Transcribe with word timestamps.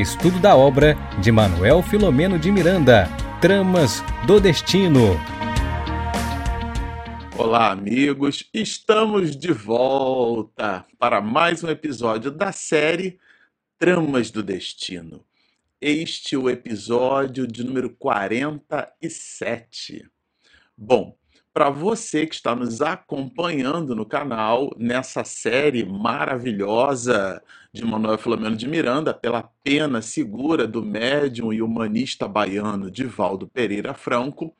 estudo 0.00 0.38
da 0.38 0.54
obra 0.54 0.94
de 1.22 1.32
Manuel 1.32 1.82
Filomeno 1.82 2.38
de 2.38 2.52
Miranda, 2.52 3.08
Tramas 3.40 4.02
do 4.26 4.38
Destino. 4.38 5.18
Olá, 7.36 7.70
amigos! 7.70 8.48
Estamos 8.52 9.34
de 9.36 9.52
volta 9.52 10.84
para 10.98 11.20
mais 11.20 11.64
um 11.64 11.68
episódio 11.68 12.30
da 12.30 12.52
série 12.52 13.18
Tramas 13.78 14.30
do 14.30 14.42
Destino. 14.42 15.24
Este 15.80 16.34
é 16.34 16.38
o 16.38 16.50
episódio 16.50 17.46
de 17.46 17.64
número 17.64 17.90
47. 17.90 20.10
Bom, 20.76 21.16
para 21.56 21.70
você 21.70 22.26
que 22.26 22.34
está 22.34 22.54
nos 22.54 22.82
acompanhando 22.82 23.96
no 23.96 24.04
canal 24.04 24.70
nessa 24.76 25.24
série 25.24 25.86
maravilhosa 25.86 27.42
de 27.72 27.82
Manuel 27.82 28.18
Filomeno 28.18 28.54
de 28.54 28.68
Miranda, 28.68 29.14
pela 29.14 29.42
pena 29.64 30.02
segura 30.02 30.68
do 30.68 30.82
médium 30.82 31.54
e 31.54 31.62
humanista 31.62 32.28
baiano 32.28 32.90
Divaldo 32.90 33.48
Pereira 33.48 33.94
Franco, 33.94 34.54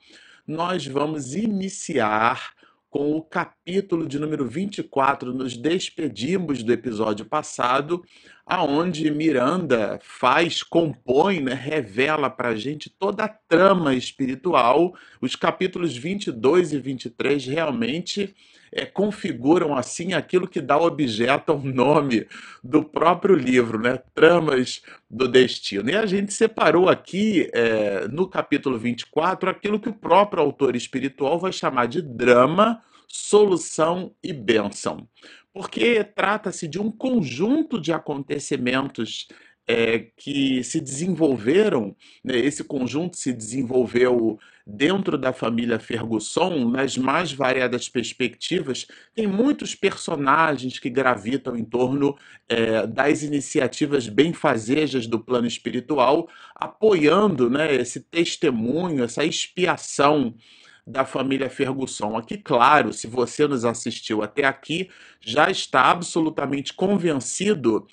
nós 0.46 0.86
vamos 0.86 1.34
iniciar 1.34 2.52
com 2.96 3.14
o 3.14 3.20
capítulo 3.20 4.08
de 4.08 4.18
número 4.18 4.46
24, 4.46 5.34
nos 5.34 5.54
despedimos 5.54 6.62
do 6.62 6.72
episódio 6.72 7.26
passado, 7.26 8.02
aonde 8.46 9.10
Miranda 9.10 9.98
faz, 10.02 10.62
compõe, 10.62 11.40
né, 11.40 11.52
revela 11.52 12.30
para 12.30 12.48
a 12.48 12.56
gente 12.56 12.88
toda 12.88 13.24
a 13.24 13.28
trama 13.28 13.94
espiritual. 13.94 14.94
Os 15.20 15.36
capítulos 15.36 15.94
22 15.94 16.72
e 16.72 16.78
23 16.78 17.44
realmente 17.44 18.34
é, 18.76 18.84
configuram 18.84 19.74
assim 19.74 20.12
aquilo 20.12 20.46
que 20.46 20.60
dá 20.60 20.78
objeto 20.78 21.52
ao 21.52 21.58
nome 21.58 22.26
do 22.62 22.84
próprio 22.84 23.34
livro, 23.34 23.80
né? 23.80 23.98
Tramas 24.14 24.82
do 25.10 25.26
Destino. 25.26 25.88
E 25.88 25.96
a 25.96 26.04
gente 26.04 26.32
separou 26.32 26.88
aqui, 26.88 27.50
é, 27.54 28.06
no 28.08 28.28
capítulo 28.28 28.78
24, 28.78 29.48
aquilo 29.48 29.80
que 29.80 29.88
o 29.88 29.94
próprio 29.94 30.42
autor 30.42 30.76
espiritual 30.76 31.38
vai 31.38 31.52
chamar 31.52 31.86
de 31.86 32.02
drama, 32.02 32.82
solução 33.08 34.12
e 34.22 34.32
bênção. 34.32 35.08
Porque 35.54 36.04
trata-se 36.04 36.68
de 36.68 36.78
um 36.78 36.90
conjunto 36.90 37.80
de 37.80 37.92
acontecimentos 37.92 39.26
é, 39.66 40.06
que 40.16 40.62
se 40.62 40.80
desenvolveram, 40.80 41.96
né, 42.22 42.36
esse 42.38 42.62
conjunto 42.62 43.16
se 43.16 43.32
desenvolveu 43.32 44.38
dentro 44.66 45.16
da 45.16 45.32
família 45.32 45.78
Ferguson, 45.78 46.68
nas 46.68 46.96
mais 46.96 47.32
variadas 47.32 47.88
perspectivas, 47.88 48.86
tem 49.14 49.26
muitos 49.26 49.74
personagens 49.74 50.78
que 50.78 50.90
gravitam 50.90 51.56
em 51.56 51.64
torno 51.64 52.16
é, 52.48 52.86
das 52.86 53.22
iniciativas 53.22 54.08
benfazejas 54.08 55.06
do 55.06 55.20
plano 55.20 55.46
espiritual, 55.46 56.28
apoiando 56.54 57.48
né, 57.48 57.74
esse 57.74 58.00
testemunho, 58.00 59.04
essa 59.04 59.24
expiação 59.24 60.34
da 60.86 61.04
família 61.04 61.50
Ferguson. 61.50 62.16
Aqui, 62.16 62.38
claro, 62.38 62.92
se 62.92 63.08
você 63.08 63.46
nos 63.46 63.64
assistiu 63.64 64.22
até 64.22 64.44
aqui, 64.44 64.88
já 65.20 65.50
está 65.50 65.90
absolutamente 65.90 66.72
convencido 66.72 67.86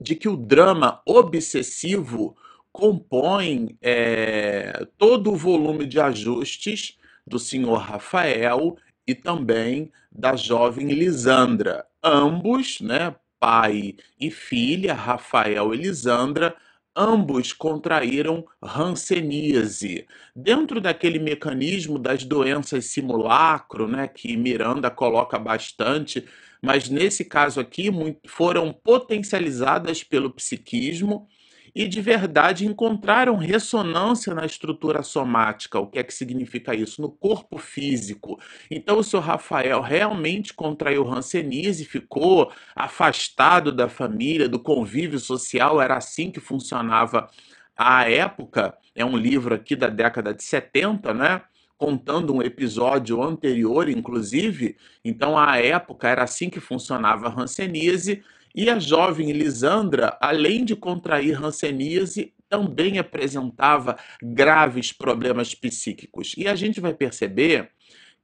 de 0.00 0.14
que 0.14 0.28
o 0.28 0.36
drama 0.36 1.02
obsessivo 1.04 2.36
compõe 2.72 3.76
é, 3.82 4.86
todo 4.96 5.32
o 5.32 5.36
volume 5.36 5.86
de 5.86 6.00
ajustes 6.00 6.96
do 7.26 7.38
senhor 7.38 7.78
Rafael 7.78 8.76
e 9.06 9.14
também 9.14 9.90
da 10.10 10.36
jovem 10.36 10.88
Lisandra. 10.88 11.84
Ambos, 12.02 12.80
né, 12.80 13.14
pai 13.40 13.96
e 14.20 14.30
filha, 14.30 14.94
Rafael 14.94 15.74
e 15.74 15.78
Lisandra, 15.78 16.56
ambos 16.98 17.52
contraíram 17.52 18.44
hanseníase. 18.60 20.04
Dentro 20.34 20.80
daquele 20.80 21.20
mecanismo 21.20 21.96
das 21.96 22.24
doenças 22.24 22.86
simulacro, 22.86 23.86
né, 23.86 24.08
que 24.08 24.36
Miranda 24.36 24.90
coloca 24.90 25.38
bastante, 25.38 26.26
mas 26.60 26.88
nesse 26.88 27.24
caso 27.24 27.60
aqui 27.60 27.88
foram 28.26 28.72
potencializadas 28.72 30.02
pelo 30.02 30.32
psiquismo 30.32 31.28
e 31.74 31.86
de 31.86 32.00
verdade 32.00 32.66
encontraram 32.66 33.36
ressonância 33.36 34.34
na 34.34 34.44
estrutura 34.46 35.02
somática. 35.02 35.78
O 35.78 35.86
que 35.86 35.98
é 35.98 36.02
que 36.02 36.12
significa 36.12 36.74
isso? 36.74 37.00
No 37.00 37.10
corpo 37.10 37.58
físico. 37.58 38.38
Então 38.70 38.98
o 38.98 39.04
seu 39.04 39.20
Rafael 39.20 39.80
realmente 39.80 40.54
contraiu 40.54 41.08
Hanseníase, 41.08 41.84
ficou 41.84 42.52
afastado 42.74 43.72
da 43.72 43.88
família, 43.88 44.48
do 44.48 44.58
convívio 44.58 45.18
social, 45.18 45.80
era 45.80 45.96
assim 45.96 46.30
que 46.30 46.40
funcionava 46.40 47.28
à 47.76 48.08
época. 48.10 48.76
É 48.94 49.04
um 49.04 49.16
livro 49.16 49.54
aqui 49.54 49.76
da 49.76 49.88
década 49.88 50.34
de 50.34 50.42
70, 50.42 51.14
né? 51.14 51.42
contando 51.78 52.34
um 52.34 52.42
episódio 52.42 53.22
anterior, 53.22 53.88
inclusive. 53.88 54.76
Então, 55.04 55.38
à 55.38 55.58
época, 55.58 56.08
era 56.08 56.24
assim 56.24 56.50
que 56.50 56.58
funcionava 56.58 57.28
a 57.28 57.40
hanseníase. 57.40 58.22
E 58.58 58.68
a 58.68 58.80
jovem 58.80 59.30
Lisandra, 59.30 60.18
além 60.20 60.64
de 60.64 60.74
contrair 60.74 61.40
hanseníase, 61.40 62.34
também 62.48 62.98
apresentava 62.98 63.96
graves 64.20 64.92
problemas 64.92 65.54
psíquicos. 65.54 66.34
E 66.36 66.48
a 66.48 66.56
gente 66.56 66.80
vai 66.80 66.92
perceber 66.92 67.70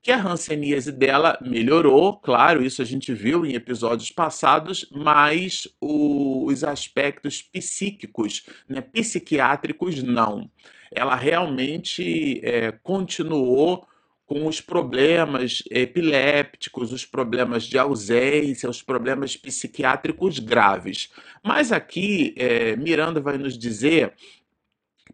que 0.02 0.10
a 0.10 0.20
hanseníase 0.20 0.90
dela 0.90 1.38
melhorou, 1.40 2.16
claro, 2.16 2.64
isso 2.64 2.82
a 2.82 2.84
gente 2.84 3.14
viu 3.14 3.46
em 3.46 3.54
episódios 3.54 4.10
passados, 4.10 4.84
mas 4.90 5.68
os 5.80 6.64
aspectos 6.64 7.40
psíquicos, 7.40 8.44
né, 8.68 8.80
psiquiátricos, 8.80 10.02
não. 10.02 10.50
Ela 10.90 11.14
realmente 11.14 12.40
é, 12.42 12.72
continuou 12.72 13.86
com 14.26 14.46
os 14.46 14.60
problemas 14.60 15.62
epilépticos, 15.70 16.92
os 16.92 17.04
problemas 17.04 17.64
de 17.64 17.78
ausência, 17.78 18.70
os 18.70 18.82
problemas 18.82 19.36
psiquiátricos 19.36 20.38
graves. 20.38 21.10
Mas 21.42 21.70
aqui, 21.72 22.34
é, 22.36 22.74
Miranda 22.76 23.20
vai 23.20 23.36
nos 23.36 23.58
dizer 23.58 24.14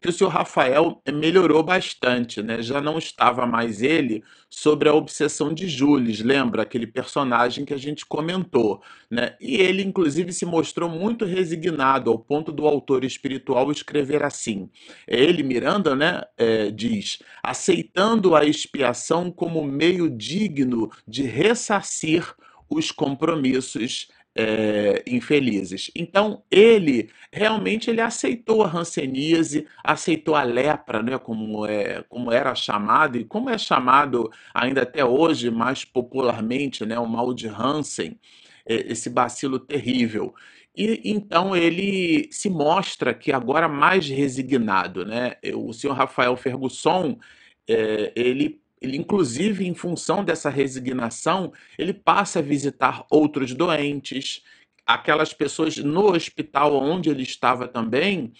que 0.00 0.08
o 0.08 0.12
senhor 0.12 0.30
Rafael 0.30 1.02
melhorou 1.12 1.62
bastante, 1.62 2.42
né? 2.42 2.62
Já 2.62 2.80
não 2.80 2.98
estava 2.98 3.46
mais 3.46 3.82
ele 3.82 4.22
sobre 4.48 4.88
a 4.88 4.94
obsessão 4.94 5.52
de 5.52 5.68
Jules, 5.68 6.20
lembra 6.20 6.62
aquele 6.62 6.86
personagem 6.86 7.64
que 7.64 7.74
a 7.74 7.76
gente 7.76 8.06
comentou, 8.06 8.82
né? 9.10 9.36
E 9.40 9.56
ele 9.56 9.82
inclusive 9.82 10.32
se 10.32 10.46
mostrou 10.46 10.88
muito 10.88 11.24
resignado 11.24 12.10
ao 12.10 12.18
ponto 12.18 12.50
do 12.50 12.66
autor 12.66 13.04
espiritual 13.04 13.70
escrever 13.70 14.22
assim. 14.22 14.70
Ele 15.06 15.42
Miranda, 15.42 15.94
né, 15.94 16.22
é, 16.36 16.70
diz, 16.70 17.18
aceitando 17.42 18.34
a 18.34 18.44
expiação 18.44 19.30
como 19.30 19.64
meio 19.64 20.08
digno 20.08 20.90
de 21.06 21.22
ressarcir 21.22 22.34
os 22.68 22.92
compromissos 22.92 24.08
é, 24.34 25.02
infelizes. 25.06 25.90
Então 25.94 26.42
ele 26.50 27.10
realmente 27.32 27.90
ele 27.90 28.00
aceitou 28.00 28.62
a 28.62 28.68
hanseníase, 28.68 29.66
aceitou 29.82 30.34
a 30.34 30.42
lepra, 30.42 31.02
né, 31.02 31.18
como, 31.18 31.66
é, 31.66 32.02
como 32.08 32.32
era 32.32 32.54
chamado 32.54 33.18
e 33.18 33.24
como 33.24 33.50
é 33.50 33.58
chamado 33.58 34.30
ainda 34.54 34.82
até 34.82 35.04
hoje 35.04 35.50
mais 35.50 35.84
popularmente, 35.84 36.84
né, 36.86 36.98
o 36.98 37.06
mal 37.06 37.34
de 37.34 37.48
Hansen, 37.48 38.18
é, 38.66 38.92
esse 38.92 39.10
bacilo 39.10 39.58
terrível. 39.58 40.34
E 40.76 41.00
então 41.04 41.56
ele 41.56 42.28
se 42.30 42.48
mostra 42.48 43.12
que 43.12 43.32
agora 43.32 43.68
mais 43.68 44.08
resignado, 44.08 45.04
né? 45.04 45.34
O 45.54 45.72
senhor 45.72 45.94
Rafael 45.94 46.36
Fergusson, 46.36 47.18
é, 47.68 48.12
ele 48.14 48.59
ele, 48.80 48.96
inclusive, 48.96 49.66
em 49.66 49.74
função 49.74 50.24
dessa 50.24 50.48
resignação, 50.48 51.52
ele 51.78 51.92
passa 51.92 52.38
a 52.38 52.42
visitar 52.42 53.04
outros 53.10 53.54
doentes, 53.54 54.42
aquelas 54.86 55.32
pessoas 55.34 55.76
no 55.76 56.12
hospital 56.12 56.74
onde 56.74 57.10
ele 57.10 57.22
estava 57.22 57.68
também, 57.68 58.32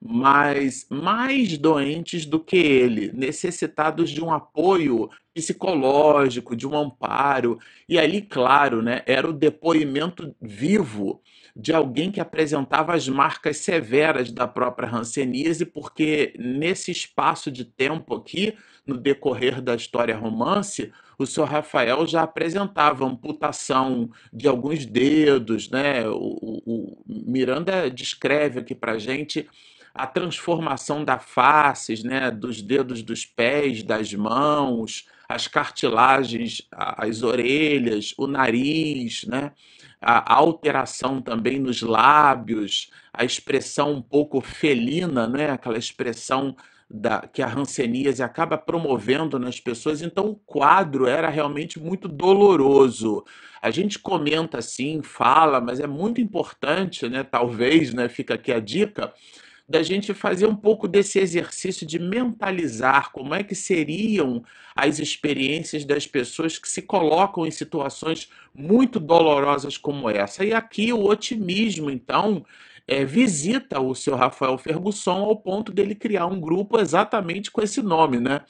mas 0.00 0.86
mais 0.88 1.58
doentes 1.58 2.24
do 2.24 2.38
que 2.38 2.56
ele, 2.56 3.12
necessitados 3.12 4.10
de 4.10 4.22
um 4.22 4.32
apoio 4.32 5.10
psicológico, 5.38 6.56
de 6.56 6.66
um 6.66 6.76
amparo. 6.76 7.60
E 7.88 7.96
ali, 7.96 8.20
claro, 8.20 8.82
né, 8.82 9.02
era 9.06 9.30
o 9.30 9.32
depoimento 9.32 10.34
vivo 10.42 11.22
de 11.54 11.72
alguém 11.72 12.10
que 12.10 12.20
apresentava 12.20 12.94
as 12.94 13.08
marcas 13.08 13.58
severas 13.58 14.32
da 14.32 14.48
própria 14.48 14.88
Hanseníase, 14.88 15.64
porque 15.64 16.34
nesse 16.38 16.90
espaço 16.90 17.50
de 17.52 17.64
tempo 17.64 18.16
aqui, 18.16 18.54
no 18.84 18.96
decorrer 18.96 19.60
da 19.60 19.74
história 19.74 20.16
romance, 20.16 20.92
o 21.16 21.26
senhor 21.26 21.46
Rafael 21.46 22.06
já 22.06 22.22
apresentava 22.22 23.04
amputação 23.04 24.10
de 24.32 24.48
alguns 24.48 24.86
dedos, 24.86 25.68
né? 25.70 26.08
O, 26.08 26.62
o, 26.64 27.02
Miranda 27.06 27.90
descreve 27.90 28.60
aqui 28.60 28.74
para 28.74 28.98
gente 28.98 29.48
a 29.94 30.06
transformação 30.06 31.04
da 31.04 31.18
face, 31.18 32.06
né, 32.06 32.30
dos 32.30 32.62
dedos 32.62 33.02
dos 33.02 33.26
pés, 33.26 33.82
das 33.82 34.14
mãos, 34.14 35.06
as 35.28 35.46
cartilagens, 35.46 36.62
as 36.72 37.22
orelhas, 37.22 38.14
o 38.16 38.26
nariz, 38.26 39.24
né? 39.24 39.52
a 40.00 40.34
alteração 40.34 41.20
também 41.20 41.58
nos 41.58 41.82
lábios, 41.82 42.90
a 43.12 43.24
expressão 43.24 43.92
um 43.94 44.02
pouco 44.02 44.40
felina, 44.40 45.26
né? 45.26 45.50
aquela 45.50 45.76
expressão 45.76 46.56
da, 46.90 47.26
que 47.26 47.42
a 47.42 47.52
hanseníase 47.52 48.22
acaba 48.22 48.56
promovendo 48.56 49.38
nas 49.38 49.60
pessoas. 49.60 50.00
Então, 50.00 50.28
o 50.30 50.36
quadro 50.36 51.06
era 51.06 51.28
realmente 51.28 51.78
muito 51.78 52.08
doloroso. 52.08 53.24
A 53.60 53.70
gente 53.70 53.98
comenta 53.98 54.58
assim, 54.58 55.02
fala, 55.02 55.60
mas 55.60 55.80
é 55.80 55.86
muito 55.86 56.20
importante, 56.20 57.08
né? 57.08 57.22
talvez, 57.22 57.92
né? 57.92 58.08
fica 58.08 58.34
aqui 58.34 58.52
a 58.52 58.60
dica, 58.60 59.12
da 59.68 59.82
gente 59.82 60.14
fazer 60.14 60.46
um 60.46 60.56
pouco 60.56 60.88
desse 60.88 61.18
exercício 61.18 61.86
de 61.86 61.98
mentalizar 61.98 63.12
como 63.12 63.34
é 63.34 63.42
que 63.42 63.54
seriam 63.54 64.42
as 64.74 64.98
experiências 64.98 65.84
das 65.84 66.06
pessoas 66.06 66.58
que 66.58 66.68
se 66.68 66.80
colocam 66.80 67.46
em 67.46 67.50
situações 67.50 68.30
muito 68.54 68.98
dolorosas 68.98 69.76
como 69.76 70.08
essa. 70.08 70.44
E 70.44 70.54
aqui 70.54 70.92
o 70.92 71.04
otimismo, 71.04 71.90
então, 71.90 72.46
é, 72.86 73.04
visita 73.04 73.78
o 73.78 73.94
seu 73.94 74.16
Rafael 74.16 74.56
Fergusson 74.56 75.24
ao 75.24 75.36
ponto 75.36 75.70
dele 75.70 75.94
criar 75.94 76.26
um 76.26 76.40
grupo 76.40 76.80
exatamente 76.80 77.50
com 77.50 77.60
esse 77.60 77.82
nome, 77.82 78.18
né? 78.18 78.40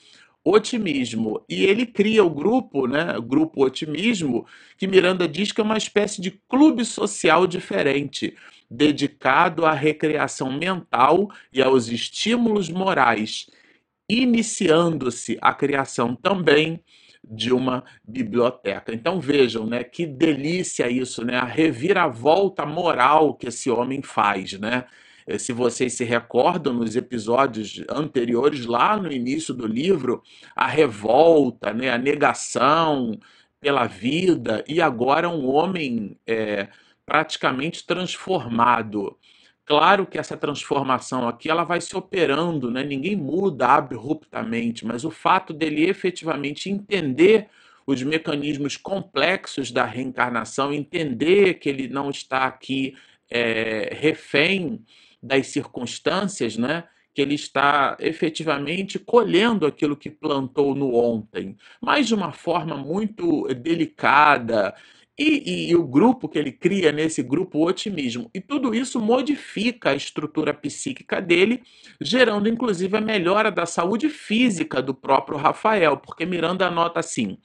Otimismo. 0.50 1.45
E 1.49 1.65
ele 1.65 1.87
cria 1.87 2.25
o 2.25 2.31
grupo, 2.31 2.87
né? 2.87 3.17
O 3.17 3.23
grupo 3.23 3.65
Otimismo, 3.65 4.47
que 4.77 4.87
Miranda 4.87 5.29
diz 5.29 5.53
que 5.53 5.61
é 5.61 5.65
uma 5.65 5.77
espécie 5.77 6.21
de 6.21 6.31
clube 6.49 6.85
social 6.85 7.47
diferente 7.47 8.35
dedicado 8.71 9.65
à 9.65 9.73
recreação 9.73 10.53
mental 10.53 11.29
e 11.53 11.62
aos 11.62 11.89
estímulos 11.89 12.69
morais, 12.69 13.47
iniciando-se 14.09 15.39
a 15.41 15.55
criação 15.55 16.15
também 16.15 16.83
de 17.25 17.53
uma 17.53 17.85
biblioteca. 18.06 18.95
Então 18.95 19.21
vejam, 19.21 19.67
né, 19.67 19.85
que 19.85 20.06
delícia 20.06 20.91
isso, 20.91 21.25
né, 21.25 21.37
a 21.37 21.45
reviravolta 21.45 22.65
moral 22.65 23.35
que 23.35 23.49
esse 23.49 23.71
homem 23.71 24.03
faz, 24.03 24.53
né? 24.59 24.85
Eh, 25.28 25.38
se 25.38 25.52
vocês 25.52 25.92
se 25.92 26.04
recordam 26.04 26.72
nos 26.72 26.96
episódios 26.96 27.84
anteriores, 27.90 28.64
lá 28.64 28.96
no 28.96 29.12
início 29.12 29.52
do 29.52 29.66
livro, 29.66 30.22
a 30.56 30.66
revolta, 30.66 31.72
né, 31.72 31.90
a 31.90 31.98
negação 31.98 33.19
pela 33.60 33.86
vida, 33.86 34.64
e 34.66 34.80
agora 34.80 35.28
um 35.28 35.46
homem 35.48 36.16
é, 36.26 36.69
praticamente 37.04 37.86
transformado. 37.86 39.19
Claro 39.66 40.06
que 40.06 40.19
essa 40.19 40.36
transformação 40.36 41.28
aqui 41.28 41.50
ela 41.50 41.64
vai 41.64 41.80
se 41.80 41.94
operando, 41.96 42.70
né? 42.70 42.82
ninguém 42.82 43.16
muda 43.16 43.69
abruptamente, 43.69 44.86
mas 44.86 45.04
o 45.04 45.10
fato 45.10 45.52
dele 45.52 45.86
efetivamente 45.86 46.70
entender 46.70 47.48
os 47.86 48.02
mecanismos 48.02 48.76
complexos 48.76 49.70
da 49.70 49.84
reencarnação, 49.84 50.72
entender 50.72 51.54
que 51.54 51.69
ele 51.69 51.88
não 51.88 52.08
está 52.10 52.46
aqui 52.46 52.96
é, 53.30 53.90
refém 53.94 54.84
das 55.23 55.49
circunstâncias, 55.49 56.56
né? 56.56 56.85
que 57.19 57.23
ele 57.23 57.35
está 57.35 57.97
efetivamente 57.99 58.97
colhendo 58.97 59.67
aquilo 59.67 59.97
que 59.97 60.09
plantou 60.09 60.73
no 60.73 60.94
ontem, 60.94 61.56
mas 61.82 62.06
de 62.06 62.15
uma 62.15 62.31
forma 62.31 62.76
muito 62.76 63.53
delicada 63.55 64.73
e, 65.19 65.25
e, 65.25 65.70
e, 65.70 65.75
o 65.75 65.85
grupo 65.85 66.29
que 66.29 66.38
ele 66.38 66.53
cria 66.53 66.93
nesse 66.93 67.20
grupo 67.25 67.67
otimismo. 67.67 68.31
E 68.32 68.41
tudo 68.41 68.73
isso 68.73 69.00
modifica 69.00 69.91
a 69.91 69.97
estrutura 69.97 70.55
psíquica 70.55 71.21
dele, 71.21 71.61
gerando 72.00 72.49
inclusive 72.49 72.97
a 72.97 73.00
melhora 73.00 73.50
da 73.50 73.67
saúde 73.67 74.09
física 74.09 74.81
do 74.81 74.94
próprio 74.94 75.37
Rafael, 75.37 75.97
porque 75.97 76.25
Miranda 76.25 76.69
anota 76.69 77.00
assim: 77.00 77.37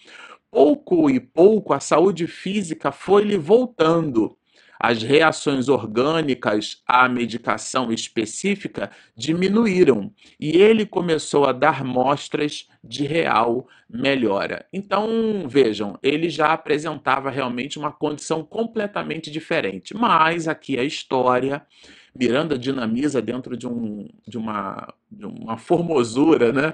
pouco 0.52 1.10
e 1.10 1.20
pouco 1.20 1.74
a 1.74 1.80
saúde 1.80 2.28
física 2.28 2.92
foi 2.92 3.24
lhe 3.24 3.38
voltando 3.38 4.38
as 4.84 5.02
reações 5.02 5.70
orgânicas 5.70 6.84
à 6.86 7.08
medicação 7.08 7.90
específica 7.90 8.92
diminuíram 9.16 10.12
e 10.38 10.58
ele 10.58 10.86
começou 10.86 11.46
a 11.46 11.54
dar 11.54 11.86
mostras 11.86 12.68
de 12.84 13.06
real 13.06 13.66
melhora. 13.90 14.66
Então, 14.74 15.48
vejam, 15.48 15.98
ele 16.04 16.30
já 16.30 16.52
apresentava 16.52 17.30
realmente 17.30 17.80
uma 17.80 17.94
condição 17.94 18.44
completamente 18.44 19.32
diferente. 19.32 19.96
Mas 19.96 20.50
aqui 20.50 20.78
a 20.78 20.84
história 20.84 21.66
Miranda 22.14 22.60
dinamiza 22.60 23.22
dentro 23.22 23.56
de, 23.56 23.66
um, 23.66 24.08
de, 24.28 24.38
uma, 24.38 24.94
de 25.10 25.26
uma 25.26 25.58
formosura, 25.58 26.52
né? 26.52 26.74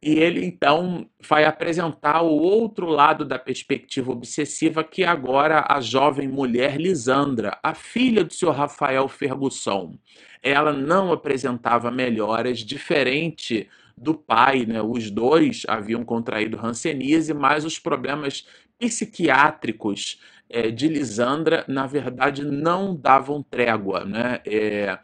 E 0.00 0.12
ele 0.18 0.44
então 0.44 1.10
vai 1.20 1.44
apresentar 1.44 2.22
o 2.22 2.30
outro 2.30 2.86
lado 2.86 3.24
da 3.24 3.38
perspectiva 3.38 4.12
obsessiva, 4.12 4.84
que 4.84 5.02
é 5.02 5.08
agora 5.08 5.66
a 5.68 5.80
jovem 5.80 6.28
mulher 6.28 6.80
Lisandra, 6.80 7.58
a 7.62 7.74
filha 7.74 8.22
do 8.22 8.32
senhor 8.32 8.52
Rafael 8.52 9.08
Fergusson. 9.08 9.98
Ela 10.40 10.72
não 10.72 11.12
apresentava 11.12 11.90
melhoras, 11.90 12.60
diferente 12.60 13.68
do 13.96 14.14
pai, 14.14 14.64
né? 14.64 14.80
Os 14.80 15.10
dois 15.10 15.62
haviam 15.66 16.04
contraído 16.04 16.64
Hanseníase, 16.64 17.34
mas 17.34 17.64
os 17.64 17.78
problemas 17.78 18.46
psiquiátricos 18.78 20.20
é, 20.48 20.70
de 20.70 20.88
Lisandra, 20.88 21.64
na 21.68 21.86
verdade, 21.86 22.44
não 22.44 22.94
davam 22.94 23.42
trégua, 23.42 24.04
né? 24.04 24.40
É, 24.46 24.98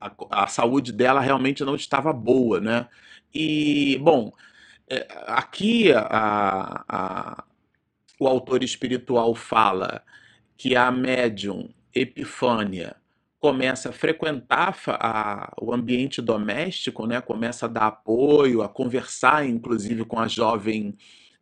a, 0.00 0.12
a, 0.30 0.46
saúde 0.46 0.92
dela 0.92 1.20
realmente 1.20 1.64
não 1.64 1.74
estava 1.74 2.12
boa, 2.12 2.60
né? 2.60 2.86
E, 3.34 3.98
bom, 4.00 4.32
é, 4.88 5.06
aqui 5.26 5.92
a, 5.92 6.84
a, 6.88 7.44
o 8.20 8.28
autor 8.28 8.62
espiritual 8.62 9.34
fala 9.34 10.02
que 10.56 10.76
a 10.76 10.90
médium 10.90 11.68
Epifânia 11.94 12.96
começa 13.40 13.90
a 13.90 13.92
frequentar 13.92 14.78
a, 14.86 15.52
o 15.60 15.74
ambiente 15.74 16.22
doméstico, 16.22 17.06
né? 17.06 17.20
começa 17.20 17.66
a 17.66 17.68
dar 17.68 17.86
apoio, 17.88 18.62
a 18.62 18.68
conversar, 18.68 19.46
inclusive, 19.46 20.04
com 20.04 20.18
a 20.18 20.28
jovem 20.28 20.96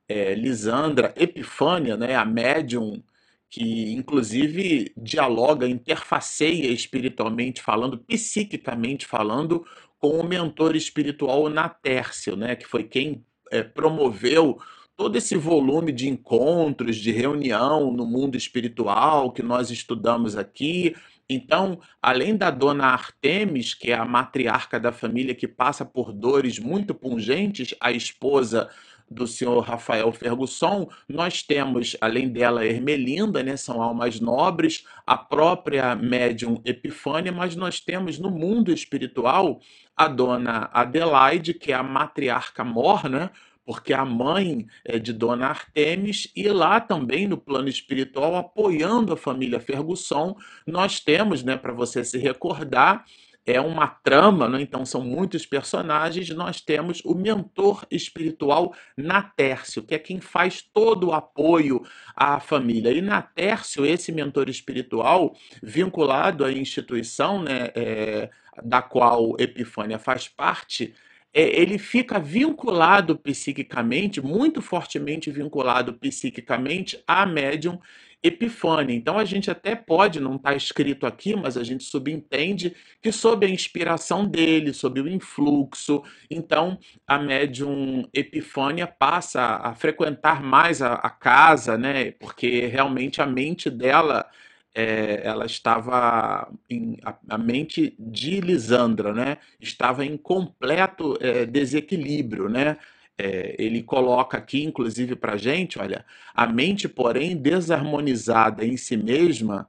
é, 0.09 0.35
Lisandra 0.35 1.15
Epifânia, 1.17 1.97
né? 1.97 2.17
a 2.17 2.25
médium 2.25 3.03
que 3.49 3.93
inclusive 3.93 4.93
dialoga, 4.97 5.69
interfaceia 5.69 6.69
espiritualmente 6.73 7.61
falando, 7.61 7.99
psiquicamente 7.99 9.06
falando, 9.06 9.67
com 10.03 10.19
o 10.19 10.25
mentor 10.25 10.75
espiritual 10.75 11.49
Natércio, 11.49 12.35
né, 12.35 12.57
que 12.57 12.67
foi 12.67 12.83
quem 12.83 13.25
é, 13.53 13.63
promoveu 13.63 14.59
todo 14.97 15.17
esse 15.17 15.37
volume 15.37 15.93
de 15.93 16.09
encontros, 16.09 16.97
de 16.97 17.13
reunião 17.13 17.93
no 17.93 18.05
mundo 18.05 18.37
espiritual 18.37 19.31
que 19.31 19.44
nós 19.44 19.71
estudamos 19.71 20.37
aqui. 20.37 20.97
Então, 21.31 21.79
além 22.03 22.37
da 22.37 22.51
dona 22.51 22.87
Artemis, 22.87 23.75
que 23.75 23.93
é 23.93 23.94
a 23.94 24.05
matriarca 24.05 24.81
da 24.81 24.91
família 24.91 25.37
que 25.37 25.47
passa 25.47 25.85
por 25.85 26.13
dores 26.13 26.59
muito 26.59 26.93
pungentes, 26.93 27.73
a 27.81 27.93
esposa 27.93 28.69
do 29.09 29.27
senhor 29.27 29.61
Rafael 29.61 30.11
Fergusson, 30.13 30.89
nós 31.09 31.43
temos, 31.43 31.97
além 32.01 32.29
dela, 32.29 32.67
Ermelinda, 32.67 33.43
né, 33.43 33.56
são 33.56 33.81
almas 33.81 34.19
nobres, 34.19 34.85
a 35.06 35.17
própria 35.17 35.94
médium 35.94 36.61
Epifânia, 36.65 37.31
mas 37.31 37.55
nós 37.55 37.79
temos 37.79 38.19
no 38.19 38.31
mundo 38.31 38.73
espiritual 38.73 39.61
a 39.96 40.08
dona 40.08 40.70
Adelaide, 40.72 41.55
que 41.55 41.72
é 41.72 41.75
a 41.75 41.82
matriarca 41.82 42.65
mor, 42.65 43.08
né, 43.08 43.31
porque 43.65 43.93
a 43.93 44.05
mãe 44.05 44.67
é 44.84 44.99
de 44.99 45.13
Dona 45.13 45.46
Artemis, 45.46 46.31
e 46.34 46.49
lá 46.49 46.81
também 46.81 47.29
no 47.29 47.39
plano 47.39 47.69
espiritual, 47.69 48.37
apoiando 48.37 49.13
a 49.13 49.17
família 49.17 49.61
Fergusson, 49.61 50.37
nós 50.67 50.99
temos, 50.99 51.44
né, 51.44 51.56
para 51.56 51.72
você 51.72 52.05
se 52.05 52.19
recordar, 52.19 53.05
é 53.44 53.61
uma 53.61 53.89
trama, 53.89 54.49
né? 54.49 54.61
então 54.61 54.87
são 54.87 55.03
muitos 55.03 55.44
personagens. 55.44 56.29
Nós 56.31 56.61
temos 56.61 57.03
o 57.05 57.15
mentor 57.15 57.84
espiritual 57.91 58.72
Natércio, 58.96 59.82
que 59.82 59.94
é 59.94 59.99
quem 59.99 60.20
faz 60.20 60.63
todo 60.63 61.08
o 61.08 61.13
apoio 61.13 61.82
à 62.15 62.39
família. 62.39 62.93
E 62.93 63.01
Natércio, 63.01 63.84
esse 63.84 64.13
mentor 64.13 64.49
espiritual, 64.49 65.34
vinculado 65.61 66.44
à 66.44 66.53
instituição 66.53 67.43
né, 67.43 67.70
é, 67.75 68.31
da 68.63 68.82
qual 68.82 69.37
Epifânia 69.39 69.99
faz 69.99 70.29
parte, 70.29 70.94
é, 71.35 71.43
ele 71.61 71.79
fica 71.79 72.19
vinculado 72.19 73.17
psiquicamente, 73.17 74.21
muito 74.21 74.61
fortemente 74.61 75.31
vinculado 75.31 75.94
psiquicamente 75.94 77.03
à 77.06 77.25
médium 77.25 77.79
Epifânia. 78.23 78.94
Então 78.94 79.19
a 79.19 79.25
gente 79.25 79.51
até 79.51 79.75
pode, 79.75 80.21
não 80.21 80.37
está 80.37 80.55
escrito 80.55 81.06
aqui, 81.06 81.35
mas 81.35 81.56
a 81.56 81.65
gente 81.65 81.82
subentende 81.82 82.77
que 83.01 83.11
sob 83.11 83.44
a 83.44 83.49
inspiração 83.49 84.27
dele, 84.27 84.73
sob 84.73 85.01
o 85.01 85.09
influxo, 85.09 86.03
então 86.31 86.79
a 87.06 87.19
médium 87.19 88.09
Epifânia 88.15 88.87
passa 88.87 89.56
a 89.56 89.75
frequentar 89.75 90.41
mais 90.41 90.81
a, 90.81 90.94
a 90.94 91.11
casa, 91.11 91.77
né? 91.77 92.13
Porque 92.13 92.67
realmente 92.67 93.21
a 93.21 93.27
mente 93.27 93.69
dela 93.69 94.25
é, 94.74 95.20
ela 95.24 95.44
estava 95.44 96.50
em, 96.69 96.96
a, 97.05 97.14
a, 97.29 97.38
mente 97.38 97.94
de 97.98 98.41
Lisandra, 98.41 99.12
né? 99.12 99.38
Estava 99.60 100.05
em 100.05 100.17
completo 100.17 101.17
é, 101.20 101.44
desequilíbrio, 101.44 102.48
né? 102.48 102.79
É, 103.19 103.55
ele 103.58 103.82
coloca 103.82 104.38
aqui, 104.38 104.64
inclusive, 104.64 105.14
para 105.14 105.36
gente, 105.36 105.79
olha, 105.79 106.05
a 106.34 106.46
mente, 106.46 106.88
porém, 106.88 107.36
desarmonizada 107.36 108.64
em 108.64 108.76
si 108.76 108.96
mesma, 108.96 109.69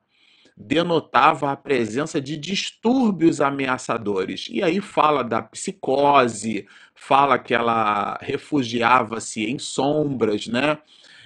denotava 0.55 1.51
a 1.51 1.57
presença 1.57 2.21
de 2.21 2.37
distúrbios 2.37 3.41
ameaçadores. 3.41 4.47
E 4.49 4.63
aí 4.63 4.79
fala 4.79 5.23
da 5.23 5.41
psicose, 5.41 6.65
fala 6.95 7.37
que 7.37 7.53
ela 7.53 8.17
refugiava-se 8.21 9.43
em 9.45 9.59
sombras, 9.59 10.47
né? 10.47 10.77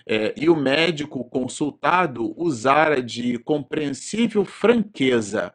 É, 0.09 0.33
e 0.37 0.49
o 0.49 0.55
médico 0.55 1.25
consultado 1.25 2.33
usara 2.41 3.03
de 3.03 3.37
compreensível 3.39 4.45
franqueza, 4.45 5.53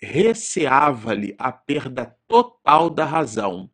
receava-lhe 0.00 1.34
a 1.38 1.52
perda 1.52 2.16
total 2.26 2.88
da 2.88 3.04
razão, 3.04 3.70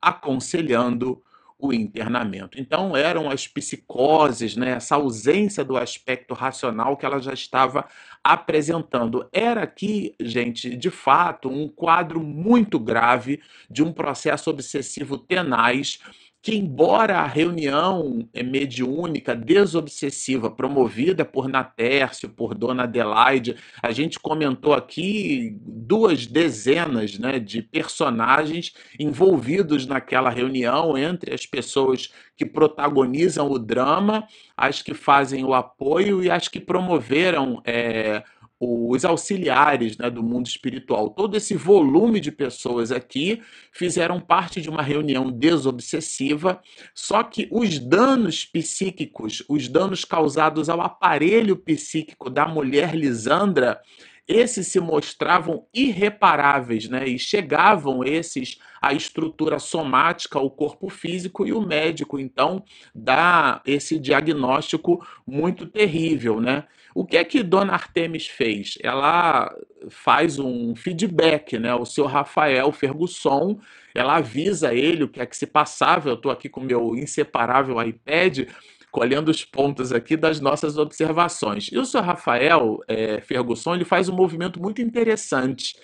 aconselhando 0.00 1.22
o 1.58 1.72
internamento. 1.72 2.60
Então 2.60 2.94
eram 2.94 3.30
as 3.30 3.48
psicoses, 3.48 4.54
né, 4.54 4.72
essa 4.72 4.96
ausência 4.96 5.64
do 5.64 5.78
aspecto 5.78 6.34
racional 6.34 6.94
que 6.96 7.06
ela 7.06 7.20
já 7.20 7.32
estava 7.32 7.88
apresentando. 8.22 9.26
Era 9.32 9.62
aqui, 9.62 10.14
gente, 10.20 10.76
de 10.76 10.90
fato, 10.90 11.48
um 11.48 11.68
quadro 11.68 12.20
muito 12.20 12.78
grave 12.78 13.40
de 13.70 13.82
um 13.82 13.92
processo 13.92 14.50
obsessivo 14.50 15.16
tenaz 15.16 16.00
que, 16.44 16.54
embora 16.54 17.20
a 17.20 17.26
reunião 17.26 18.28
mediúnica 18.44 19.34
desobsessiva 19.34 20.50
promovida 20.50 21.24
por 21.24 21.48
Natércio, 21.48 22.28
por 22.28 22.54
Dona 22.54 22.82
Adelaide, 22.82 23.56
a 23.82 23.90
gente 23.92 24.20
comentou 24.20 24.74
aqui 24.74 25.56
duas 25.58 26.26
dezenas 26.26 27.18
né, 27.18 27.38
de 27.38 27.62
personagens 27.62 28.74
envolvidos 29.00 29.86
naquela 29.86 30.28
reunião, 30.28 30.98
entre 30.98 31.32
as 31.32 31.46
pessoas 31.46 32.12
que 32.36 32.44
protagonizam 32.44 33.50
o 33.50 33.58
drama, 33.58 34.28
as 34.54 34.82
que 34.82 34.92
fazem 34.92 35.46
o 35.46 35.54
apoio 35.54 36.22
e 36.22 36.30
as 36.30 36.46
que 36.46 36.60
promoveram. 36.60 37.62
É, 37.64 38.22
os 38.64 39.04
auxiliares 39.04 39.96
né, 39.98 40.10
do 40.10 40.22
mundo 40.22 40.46
espiritual, 40.46 41.10
todo 41.10 41.36
esse 41.36 41.54
volume 41.54 42.20
de 42.20 42.32
pessoas 42.32 42.90
aqui 42.90 43.42
fizeram 43.72 44.20
parte 44.20 44.60
de 44.60 44.70
uma 44.70 44.82
reunião 44.82 45.30
desobsessiva, 45.30 46.60
só 46.94 47.22
que 47.22 47.48
os 47.50 47.78
danos 47.78 48.44
psíquicos, 48.44 49.44
os 49.48 49.68
danos 49.68 50.04
causados 50.04 50.68
ao 50.68 50.80
aparelho 50.80 51.56
psíquico 51.56 52.30
da 52.30 52.46
mulher 52.46 52.94
Lisandra, 52.94 53.80
esses 54.26 54.68
se 54.68 54.80
mostravam 54.80 55.66
irreparáveis, 55.72 56.88
né? 56.88 57.06
E 57.06 57.18
chegavam 57.18 58.02
esses 58.02 58.58
à 58.80 58.92
estrutura 58.92 59.58
somática, 59.58 60.38
ao 60.38 60.50
corpo 60.50 60.88
físico, 60.88 61.46
e 61.46 61.52
o 61.52 61.60
médico, 61.60 62.18
então, 62.18 62.64
dá 62.94 63.60
esse 63.66 63.98
diagnóstico 63.98 65.06
muito 65.26 65.66
terrível, 65.66 66.40
né? 66.40 66.64
O 66.94 67.04
que 67.04 67.16
é 67.16 67.24
que 67.24 67.42
Dona 67.42 67.72
Artemis 67.72 68.26
fez? 68.28 68.78
Ela 68.80 69.52
faz 69.90 70.38
um 70.38 70.76
feedback, 70.76 71.58
né? 71.58 71.74
O 71.74 71.84
seu 71.84 72.06
Rafael 72.06 72.70
Fergusson, 72.70 73.58
ela 73.94 74.16
avisa 74.16 74.72
ele 74.72 75.04
o 75.04 75.08
que 75.08 75.20
é 75.20 75.26
que 75.26 75.36
se 75.36 75.46
passava. 75.46 76.08
Eu 76.08 76.14
estou 76.14 76.30
aqui 76.30 76.48
com 76.48 76.60
meu 76.60 76.94
inseparável 76.96 77.82
iPad, 77.82 78.48
colhendo 78.94 79.28
os 79.28 79.44
pontos 79.44 79.90
aqui 79.90 80.16
das 80.16 80.38
nossas 80.38 80.78
observações. 80.78 81.68
E 81.72 81.76
o 81.76 81.84
seu 81.84 82.00
Rafael 82.00 82.78
é, 82.86 83.20
Fergusson 83.20 83.74
ele 83.74 83.84
faz 83.84 84.08
um 84.08 84.14
movimento 84.14 84.62
muito 84.62 84.80
interessante. 84.80 85.76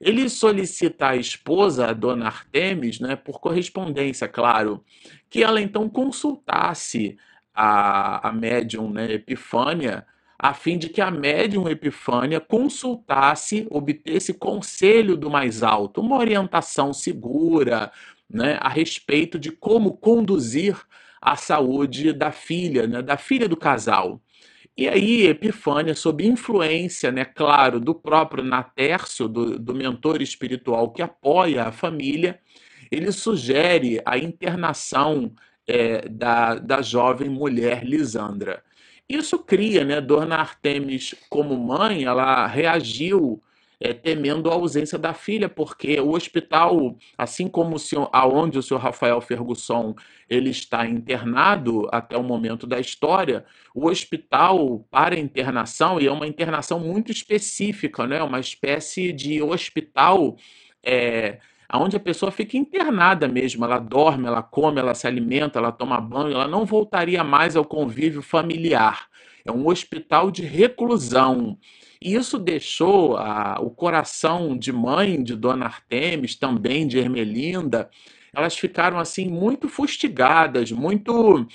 Ele 0.00 0.28
solicita 0.28 1.08
à 1.08 1.16
esposa, 1.16 1.88
a 1.88 1.92
dona 1.92 2.26
Artemis, 2.26 3.00
né, 3.00 3.16
por 3.16 3.40
correspondência, 3.40 4.28
claro, 4.28 4.84
que 5.28 5.42
ela 5.42 5.60
então 5.60 5.88
consultasse 5.88 7.16
a, 7.52 8.28
a 8.28 8.32
médium 8.32 8.88
né, 8.88 9.12
Epifânia 9.12 10.06
a 10.38 10.54
fim 10.54 10.78
de 10.78 10.88
que 10.88 11.00
a 11.00 11.10
médium 11.10 11.68
Epifânia 11.68 12.40
consultasse, 12.40 13.66
obtesse 13.70 14.34
conselho 14.34 15.16
do 15.16 15.28
mais 15.28 15.64
alto, 15.64 16.00
uma 16.00 16.16
orientação 16.16 16.92
segura 16.92 17.90
né, 18.30 18.56
a 18.60 18.68
respeito 18.68 19.36
de 19.36 19.50
como 19.50 19.96
conduzir 19.96 20.80
a 21.22 21.36
saúde 21.36 22.12
da 22.12 22.32
filha, 22.32 22.86
né, 22.88 23.00
da 23.00 23.16
filha 23.16 23.48
do 23.48 23.56
casal. 23.56 24.20
E 24.76 24.88
aí, 24.88 25.26
Epifânia, 25.26 25.94
sob 25.94 26.26
influência, 26.26 27.12
né, 27.12 27.24
claro, 27.24 27.78
do 27.78 27.94
próprio 27.94 28.42
Natércio, 28.42 29.28
do, 29.28 29.58
do 29.58 29.74
mentor 29.74 30.20
espiritual 30.20 30.90
que 30.90 31.00
apoia 31.00 31.64
a 31.64 31.72
família, 31.72 32.40
ele 32.90 33.12
sugere 33.12 34.02
a 34.04 34.18
internação 34.18 35.32
é, 35.66 36.08
da, 36.08 36.56
da 36.56 36.82
jovem 36.82 37.28
mulher 37.28 37.84
Lisandra. 37.84 38.62
Isso 39.08 39.38
cria, 39.38 39.84
né? 39.84 40.00
Dona 40.00 40.36
Artemis, 40.36 41.14
como 41.28 41.56
mãe, 41.56 42.04
ela 42.04 42.46
reagiu 42.46 43.42
é, 43.82 43.92
temendo 43.92 44.48
a 44.48 44.54
ausência 44.54 44.96
da 44.96 45.12
filha, 45.12 45.48
porque 45.48 45.98
o 46.00 46.12
hospital, 46.12 46.96
assim 47.18 47.48
como 47.48 47.74
o 47.74 47.78
senhor, 47.78 48.08
aonde 48.12 48.56
o 48.56 48.62
senhor 48.62 48.78
Rafael 48.78 49.20
Fergusson 49.20 49.94
ele 50.30 50.50
está 50.50 50.86
internado 50.86 51.88
até 51.90 52.16
o 52.16 52.22
momento 52.22 52.64
da 52.64 52.78
história, 52.78 53.44
o 53.74 53.88
hospital 53.88 54.86
para 54.88 55.18
internação, 55.18 56.00
e 56.00 56.06
é 56.06 56.12
uma 56.12 56.28
internação 56.28 56.78
muito 56.78 57.10
específica, 57.10 58.06
né? 58.06 58.22
uma 58.22 58.38
espécie 58.38 59.12
de 59.12 59.42
hospital 59.42 60.36
é, 60.82 61.38
onde 61.74 61.96
a 61.96 62.00
pessoa 62.00 62.30
fica 62.30 62.56
internada 62.56 63.26
mesmo, 63.26 63.64
ela 63.64 63.78
dorme, 63.78 64.26
ela 64.26 64.42
come, 64.42 64.78
ela 64.78 64.94
se 64.94 65.08
alimenta, 65.08 65.58
ela 65.58 65.72
toma 65.72 66.00
banho, 66.00 66.34
ela 66.34 66.46
não 66.46 66.64
voltaria 66.64 67.24
mais 67.24 67.56
ao 67.56 67.64
convívio 67.64 68.22
familiar. 68.22 69.08
É 69.44 69.50
um 69.50 69.66
hospital 69.66 70.30
de 70.30 70.42
reclusão. 70.42 71.58
Isso 72.04 72.38
deixou 72.38 73.16
a, 73.16 73.58
o 73.60 73.70
coração 73.70 74.56
de 74.56 74.72
mãe 74.72 75.22
de 75.22 75.34
Dona 75.36 75.66
Artemis, 75.66 76.34
também 76.34 76.86
de 76.86 76.98
Ermelinda, 76.98 77.90
elas 78.34 78.56
ficaram 78.56 78.98
assim 78.98 79.28
muito 79.28 79.68
fustigadas, 79.68 80.72
muito 80.72 81.46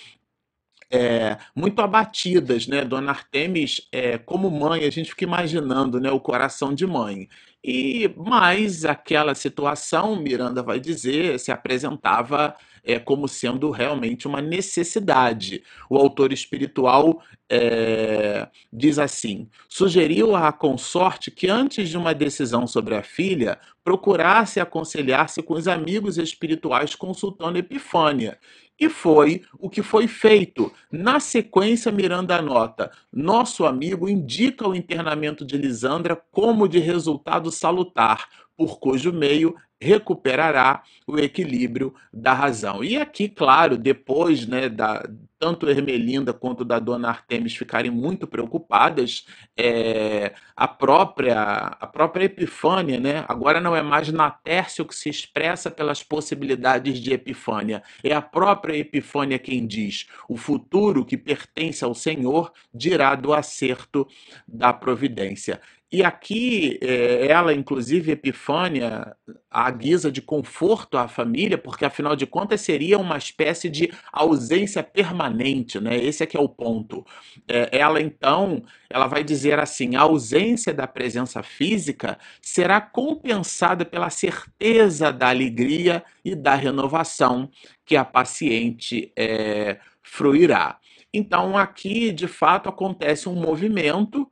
é, 0.90 1.38
muito 1.56 1.82
abatidas, 1.82 2.68
né? 2.68 2.86
Dona 2.86 3.12
Artemis, 3.12 3.88
é, 3.92 4.18
como 4.18 4.50
mãe, 4.50 4.86
a 4.86 4.90
gente 4.90 5.10
fica 5.10 5.26
imaginando, 5.26 6.00
né, 6.00 6.12
o 6.12 6.20
coração 6.20 6.74
de 6.74 6.86
mãe. 6.88 7.28
E 7.64 8.08
mais 8.16 8.86
aquela 8.86 9.36
situação, 9.36 10.16
Miranda 10.16 10.64
vai 10.64 10.80
dizer, 10.80 11.40
se 11.40 11.52
apresentava 11.52 12.56
é, 12.88 12.98
como 12.98 13.28
sendo 13.28 13.70
realmente 13.70 14.28
uma 14.28 14.42
necessidade. 14.42 15.62
O 15.90 15.98
autor 15.98 16.32
espiritual 16.32 17.22
é, 17.50 18.48
diz 18.72 18.98
assim: 18.98 19.50
sugeriu 19.68 20.36
à 20.36 20.54
consorte 20.54 21.30
que 21.30 21.50
antes 21.50 21.90
de 21.90 21.98
uma 21.98 22.16
decisão 22.16 22.66
sobre 22.66 22.96
a 22.96 23.04
filha, 23.04 23.60
procurasse 23.84 24.60
aconselhar-se 24.60 25.44
com 25.44 25.54
os 25.54 25.68
amigos 25.68 26.18
espirituais 26.18 26.96
consultando 26.96 27.58
Epifânia. 27.58 28.40
E 28.80 28.90
foi 28.90 29.42
o 29.58 29.70
que 29.70 29.82
foi 29.82 30.08
feito. 30.08 30.72
Na 30.92 31.20
sequência, 31.20 31.92
Miranda 31.92 32.38
anota: 32.38 32.92
nosso 33.12 33.66
amigo 33.66 34.08
indica 34.08 34.68
o 34.68 34.76
internamento 34.76 35.44
de 35.44 35.58
Lisandra 35.58 36.16
como 36.32 36.70
de 36.70 36.80
resultado 36.80 37.52
salutar, 37.52 38.30
por 38.58 38.80
cujo 38.80 39.14
meio 39.14 39.56
recuperará 39.80 40.82
o 41.06 41.20
equilíbrio 41.20 41.94
da 42.12 42.34
razão. 42.34 42.84
E 42.84 42.98
aqui, 42.98 43.30
claro, 43.30 43.78
depois 43.78 44.48
né, 44.48 44.68
da, 44.68 45.08
tanto 45.40 45.70
Ermelinda 45.70 46.34
quanto 46.34 46.66
da 46.66 46.80
dona 46.80 47.10
Artemis 47.10 47.56
ficarem 47.56 47.92
muito 47.92 48.26
preocupadas, 48.26 49.26
é, 49.56 50.34
a 50.56 50.68
própria 50.68 51.38
a 51.80 51.86
própria 51.86 52.26
Epifânia, 52.26 53.00
né, 53.00 53.24
agora 53.28 53.62
não 53.62 53.76
é 53.76 53.82
mais 53.84 54.12
Natércio 54.12 54.86
que 54.86 54.96
se 54.96 55.10
expressa 55.10 55.70
pelas 55.70 56.02
possibilidades 56.02 57.00
de 57.00 57.14
Epifânia, 57.14 57.84
é 58.04 58.14
a 58.14 58.22
própria 58.22 58.76
Epifânia 58.76 59.38
quem 59.38 59.66
diz: 59.68 60.08
o 60.28 60.36
futuro 60.36 61.06
que 61.06 61.18
pertence 61.18 61.84
ao 61.84 61.94
Senhor 61.94 62.52
dirá 62.74 63.14
do 63.14 63.34
acerto 63.34 64.08
da 64.48 64.74
providência. 64.74 65.62
E 65.90 66.04
aqui, 66.04 66.78
é, 66.82 67.28
ela, 67.28 67.54
inclusive, 67.54 68.12
Epifânia, 68.12 69.16
a 69.50 69.72
guisa 69.72 70.12
de 70.12 70.22
conforto 70.22 70.98
à 70.98 71.08
família, 71.08 71.58
porque 71.58 71.86
afinal 71.86 72.14
de 72.14 72.28
contas 72.28 72.60
seria 72.60 73.00
uma 73.00 73.18
espécie 73.18 73.70
de 73.70 73.90
ausência 74.12 74.84
permanente, 74.84 75.80
né? 75.80 75.98
Esse 75.98 76.24
é 76.24 76.26
que 76.26 76.36
é 76.36 76.40
o 76.42 76.50
ponto. 76.50 77.06
É, 77.48 77.70
ela, 77.72 78.02
então, 78.02 78.62
ela 78.90 79.08
vai 79.08 79.24
dizer 79.24 79.60
assim: 79.60 79.96
a 79.96 80.02
ausência 80.02 80.74
da 80.74 80.86
presença 80.88 81.42
física 81.42 82.20
será 82.42 82.82
compensada 82.82 83.86
pela 83.86 84.10
certeza 84.10 85.14
da 85.14 85.30
alegria 85.30 86.04
e 86.24 86.36
da 86.36 86.54
renovação 86.56 87.50
que 87.86 87.96
a 87.96 88.04
paciente 88.04 89.10
é, 89.16 89.80
fruirá. 90.04 90.78
Então, 91.14 91.58
aqui, 91.58 92.12
de 92.12 92.28
fato, 92.28 92.68
acontece 92.68 93.30
um 93.30 93.36
movimento 93.36 94.30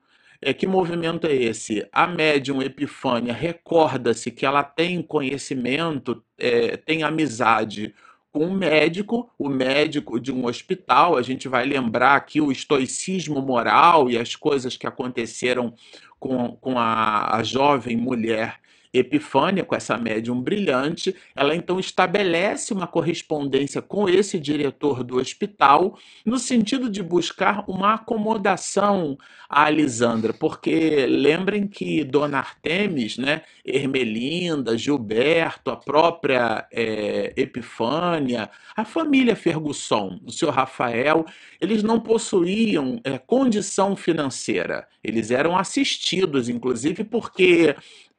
É, 0.47 0.53
que 0.53 0.67
movimento 0.67 1.25
é 1.25 1.33
esse? 1.33 1.89
A 1.91 2.05
médium 2.05 2.61
Epifânia 2.61 3.33
recorda-se 3.33 4.29
que 4.29 4.45
ela 4.45 4.63
tem 4.63 5.01
conhecimento, 5.01 6.23
é, 6.37 6.77
tem 6.77 7.01
amizade 7.01 7.95
com 8.31 8.45
um 8.45 8.53
médico, 8.53 9.27
o 9.39 9.49
médico 9.49 10.19
de 10.19 10.31
um 10.31 10.45
hospital. 10.45 11.17
A 11.17 11.23
gente 11.23 11.47
vai 11.47 11.65
lembrar 11.65 12.15
aqui 12.15 12.39
o 12.39 12.51
estoicismo 12.51 13.41
moral 13.41 14.07
e 14.07 14.19
as 14.19 14.35
coisas 14.35 14.77
que 14.77 14.85
aconteceram 14.85 15.73
com, 16.19 16.55
com 16.57 16.77
a, 16.77 17.37
a 17.37 17.41
jovem 17.41 17.97
mulher 17.97 18.59
Epifânia, 18.97 19.63
com 19.63 19.75
essa 19.75 19.97
médium 19.97 20.41
brilhante, 20.41 21.15
ela 21.35 21.55
então 21.55 21.79
estabelece 21.79 22.73
uma 22.73 22.87
correspondência 22.87 23.81
com 23.81 24.07
esse 24.07 24.39
diretor 24.39 25.03
do 25.03 25.17
hospital, 25.17 25.97
no 26.25 26.37
sentido 26.37 26.89
de 26.89 27.01
buscar 27.03 27.63
uma 27.67 27.95
acomodação 27.95 29.17
a 29.49 29.65
Alisandra, 29.65 30.33
porque 30.33 31.05
lembrem 31.05 31.67
que 31.67 32.03
Dona 32.03 32.39
Artemis, 32.39 33.17
né, 33.17 33.43
Ermelinda, 33.63 34.77
Gilberto, 34.77 35.71
a 35.71 35.75
própria 35.75 36.67
é, 36.71 37.33
Epifânia, 37.37 38.49
a 38.75 38.83
família 38.83 39.35
Fergusson, 39.35 40.19
o 40.25 40.31
senhor 40.31 40.51
Rafael, 40.51 41.25
eles 41.61 41.83
não 41.83 41.99
possuíam 41.99 42.99
é, 43.03 43.17
condição 43.17 43.95
financeira, 43.95 44.87
eles 45.03 45.31
eram 45.31 45.57
assistidos, 45.57 46.49
inclusive, 46.49 47.03
porque 47.03 47.75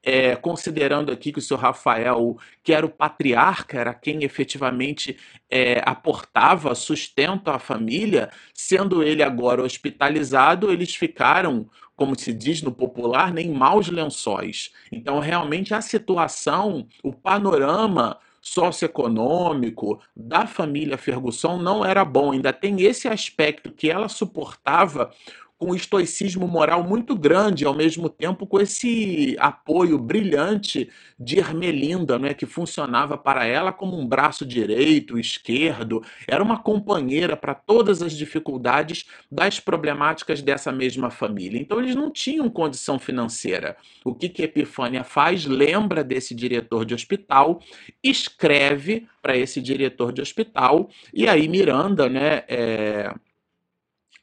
é, 0.06 0.36
considerando 0.36 1.10
aqui 1.10 1.32
que 1.32 1.40
o 1.40 1.42
senhor 1.42 1.58
Rafael, 1.58 2.38
que 2.62 2.72
era 2.72 2.86
o 2.86 2.88
patriarca, 2.88 3.76
era 3.76 3.92
quem 3.92 4.22
efetivamente 4.22 5.18
é, 5.50 5.82
aportava 5.84 6.76
sustento 6.76 7.48
à 7.48 7.58
família, 7.58 8.30
sendo 8.54 9.02
ele 9.02 9.20
agora 9.20 9.64
hospitalizado, 9.64 10.70
eles 10.70 10.94
ficaram, 10.94 11.68
como 11.96 12.16
se 12.16 12.32
diz 12.32 12.62
no 12.62 12.70
popular, 12.70 13.34
nem 13.34 13.50
maus 13.50 13.88
lençóis. 13.88 14.70
Então, 14.92 15.18
realmente, 15.18 15.74
a 15.74 15.80
situação, 15.80 16.86
o 17.02 17.12
panorama 17.12 18.16
socioeconômico 18.40 20.00
da 20.14 20.46
família 20.46 20.96
Ferguson 20.96 21.56
não 21.56 21.84
era 21.84 22.04
bom. 22.04 22.30
Ainda 22.30 22.52
tem 22.52 22.80
esse 22.80 23.08
aspecto 23.08 23.72
que 23.72 23.90
ela 23.90 24.08
suportava 24.08 25.10
com 25.58 25.70
um 25.70 25.74
estoicismo 25.74 26.46
moral 26.46 26.82
muito 26.82 27.16
grande, 27.16 27.64
ao 27.64 27.74
mesmo 27.74 28.08
tempo 28.08 28.46
com 28.46 28.60
esse 28.60 29.36
apoio 29.38 29.98
brilhante 29.98 30.90
de 31.18 31.38
Ermelinda, 31.38 32.18
né, 32.18 32.34
que 32.34 32.44
funcionava 32.44 33.16
para 33.16 33.46
ela 33.46 33.72
como 33.72 33.98
um 33.98 34.06
braço 34.06 34.44
direito, 34.44 35.18
esquerdo, 35.18 36.02
era 36.28 36.42
uma 36.42 36.58
companheira 36.58 37.36
para 37.36 37.54
todas 37.54 38.02
as 38.02 38.12
dificuldades 38.12 39.06
das 39.30 39.58
problemáticas 39.58 40.42
dessa 40.42 40.70
mesma 40.70 41.10
família. 41.10 41.60
Então 41.60 41.80
eles 41.80 41.94
não 41.94 42.10
tinham 42.10 42.50
condição 42.50 42.98
financeira. 42.98 43.76
O 44.04 44.14
que 44.14 44.28
que 44.28 44.42
Epifânia 44.42 45.04
faz? 45.04 45.46
Lembra 45.46 46.04
desse 46.04 46.34
diretor 46.34 46.84
de 46.84 46.94
hospital, 46.94 47.60
escreve 48.02 49.06
para 49.22 49.36
esse 49.36 49.60
diretor 49.60 50.12
de 50.12 50.20
hospital 50.20 50.88
e 51.12 51.28
aí 51.28 51.48
Miranda, 51.48 52.08
né, 52.08 52.44
é, 52.46 53.12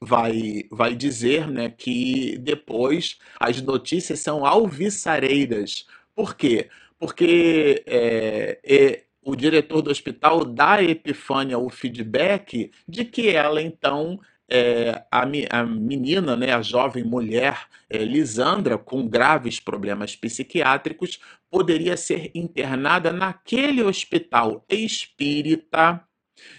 vai, 0.03 0.65
vai 0.69 0.95
dizer 0.95 1.47
né, 1.49 1.69
que 1.69 2.37
depois 2.39 3.17
as 3.39 3.61
notícias 3.61 4.19
são 4.19 4.45
alvissareiras. 4.45 5.87
Por 6.13 6.35
quê? 6.35 6.69
Porque 6.99 7.83
é, 7.87 8.59
é, 8.63 9.03
o 9.23 9.35
diretor 9.35 9.81
do 9.81 9.89
hospital 9.89 10.43
dá 10.43 10.73
a 10.73 10.83
Epifânia 10.83 11.57
o 11.57 11.69
feedback 11.69 12.71
de 12.87 13.05
que 13.05 13.29
ela 13.29 13.61
então 13.61 14.19
é, 14.49 15.03
a, 15.09 15.23
a, 15.49 15.65
menina, 15.65 16.35
né, 16.35 16.53
a 16.53 16.61
jovem 16.61 17.03
mulher 17.03 17.67
é, 17.89 17.99
Lisandra, 17.99 18.77
com 18.77 19.07
graves 19.07 19.59
problemas 19.59 20.15
psiquiátricos, 20.15 21.19
poderia 21.49 21.95
ser 21.95 22.29
internada 22.35 23.11
naquele 23.11 23.81
hospital 23.81 24.65
espírita, 24.69 26.03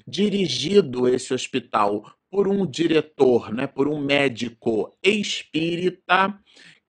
dirigido 0.07 1.07
esse 1.07 1.35
hospital 1.35 2.15
por 2.35 2.49
um 2.49 2.67
diretor, 2.67 3.55
né, 3.55 3.65
por 3.65 3.87
um 3.87 4.01
médico 4.01 4.93
espírita 5.01 6.37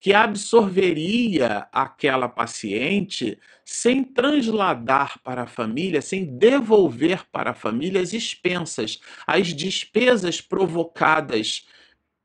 que 0.00 0.12
absorveria 0.12 1.68
aquela 1.70 2.28
paciente 2.28 3.38
sem 3.64 4.02
transladar 4.02 5.20
para 5.22 5.42
a 5.42 5.46
família, 5.46 6.02
sem 6.02 6.24
devolver 6.36 7.24
para 7.30 7.52
a 7.52 7.54
família 7.54 8.00
as 8.00 8.12
expensas, 8.12 8.98
as 9.24 9.54
despesas 9.54 10.40
provocadas 10.40 11.64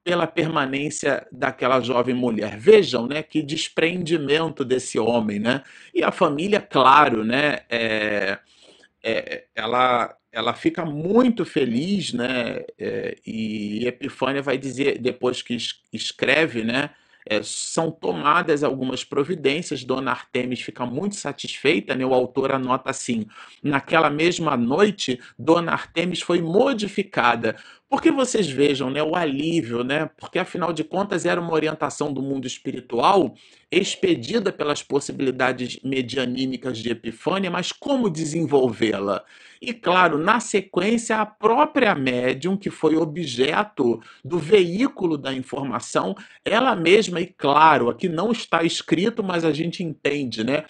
pela 0.03 0.25
permanência 0.25 1.27
daquela 1.31 1.79
jovem 1.79 2.15
mulher. 2.15 2.57
Vejam, 2.57 3.05
né, 3.05 3.21
que 3.21 3.43
desprendimento 3.43 4.65
desse 4.65 4.97
homem, 4.97 5.37
né? 5.37 5.61
E 5.93 6.03
a 6.03 6.11
família, 6.11 6.59
claro, 6.59 7.23
né, 7.23 7.59
é, 7.69 8.39
é, 9.03 9.45
ela 9.55 10.15
ela 10.31 10.53
fica 10.53 10.85
muito 10.85 11.43
feliz, 11.43 12.13
né? 12.13 12.63
É, 12.79 13.17
e 13.27 13.85
Epifânia 13.85 14.41
vai 14.41 14.57
dizer, 14.57 14.97
depois 14.97 15.41
que 15.41 15.57
escreve, 15.91 16.63
né? 16.63 16.91
É, 17.29 17.43
são 17.43 17.91
tomadas 17.91 18.63
algumas 18.63 19.03
providências. 19.03 19.83
Dona 19.83 20.11
Artemis 20.11 20.61
fica 20.61 20.85
muito 20.85 21.15
satisfeita, 21.15 21.93
né? 21.95 22.05
o 22.05 22.13
autor 22.13 22.51
anota 22.51 22.89
assim: 22.89 23.25
naquela 23.61 24.09
mesma 24.09 24.57
noite, 24.57 25.19
Dona 25.37 25.73
Artemis 25.73 26.21
foi 26.21 26.41
modificada. 26.41 27.57
Porque 27.91 28.09
vocês 28.09 28.49
vejam 28.49 28.89
né, 28.89 29.03
o 29.03 29.17
alívio, 29.17 29.83
né? 29.83 30.09
porque 30.17 30.39
afinal 30.39 30.71
de 30.71 30.81
contas 30.81 31.25
era 31.25 31.41
uma 31.41 31.51
orientação 31.51 32.13
do 32.13 32.21
mundo 32.21 32.47
espiritual 32.47 33.35
expedida 33.69 34.49
pelas 34.49 34.81
possibilidades 34.81 35.77
medianímicas 35.83 36.77
de 36.77 36.89
Epifânia, 36.89 37.51
mas 37.51 37.73
como 37.73 38.09
desenvolvê-la? 38.09 39.25
E 39.61 39.73
claro, 39.73 40.17
na 40.17 40.39
sequência, 40.39 41.17
a 41.17 41.25
própria 41.25 41.93
médium, 41.93 42.55
que 42.55 42.69
foi 42.69 42.95
objeto 42.95 44.01
do 44.23 44.39
veículo 44.39 45.17
da 45.17 45.33
informação, 45.33 46.15
ela 46.45 46.73
mesma, 46.77 47.19
e 47.19 47.27
claro, 47.27 47.89
aqui 47.89 48.07
não 48.07 48.31
está 48.31 48.63
escrito, 48.63 49.21
mas 49.21 49.43
a 49.43 49.51
gente 49.51 49.83
entende, 49.83 50.45
né? 50.45 50.63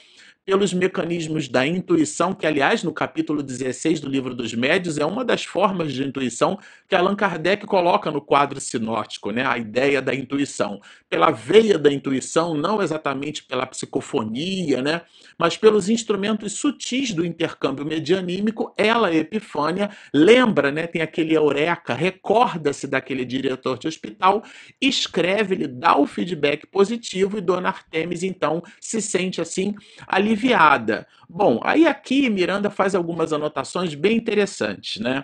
Pelos 0.44 0.74
mecanismos 0.74 1.48
da 1.48 1.66
intuição, 1.66 2.34
que, 2.34 2.48
aliás, 2.48 2.84
no 2.84 2.92
capítulo 2.92 3.44
16 3.44 4.00
do 4.00 4.10
Livro 4.10 4.34
dos 4.34 4.54
Médios, 4.54 4.98
é 4.98 5.06
uma 5.06 5.24
das 5.24 5.46
formas 5.46 5.94
de 5.94 6.04
intuição 6.04 6.58
que 6.90 6.96
Allan 6.96 7.16
Kardec 7.16 7.66
coloca 7.68 8.10
no 8.10 8.20
quadro 8.20 8.60
sinótico, 8.60 9.30
né? 9.30 9.46
a 9.46 9.58
ideia 9.58 10.02
da 10.02 10.16
intuição. 10.16 10.82
Pela 11.08 11.30
veia 11.30 11.78
da 11.78 11.94
intuição, 11.94 12.56
não 12.56 12.82
exatamente 12.82 13.44
pela 13.44 13.68
psicofonia, 13.68 14.82
né? 14.82 15.02
mas 15.38 15.58
pelos 15.58 15.90
instrumentos 15.90 16.54
sutis 16.54 17.14
do 17.14 17.24
intercâmbio 17.24 17.86
medianímico, 17.86 18.74
ela, 18.76 19.14
Epifânia, 19.14 19.92
lembra, 20.12 20.72
né? 20.72 20.88
tem 20.88 21.04
aquele 21.04 21.38
eureka, 21.38 21.94
recorda-se 21.94 22.88
daquele 22.88 23.26
diretor 23.26 23.78
de 23.78 23.88
hospital, 23.88 24.44
escreve, 24.82 25.54
ele 25.54 25.68
dá 25.68 25.96
o 25.96 26.08
feedback 26.08 26.66
positivo 26.66 27.38
e 27.38 27.42
Dona 27.42 27.70
Artemis, 27.70 28.24
então, 28.24 28.64
se 28.80 29.00
sente 29.02 29.40
assim 29.40 29.76
ali 30.08 30.31
aliviada. 30.32 31.08
Bom, 31.30 31.60
aí 31.64 31.88
aqui 31.88 32.30
Miranda 32.30 32.70
faz 32.70 32.96
algumas 32.96 33.34
anotações 33.34 33.94
bem 33.94 34.18
interessantes, 34.18 35.02
né? 35.02 35.24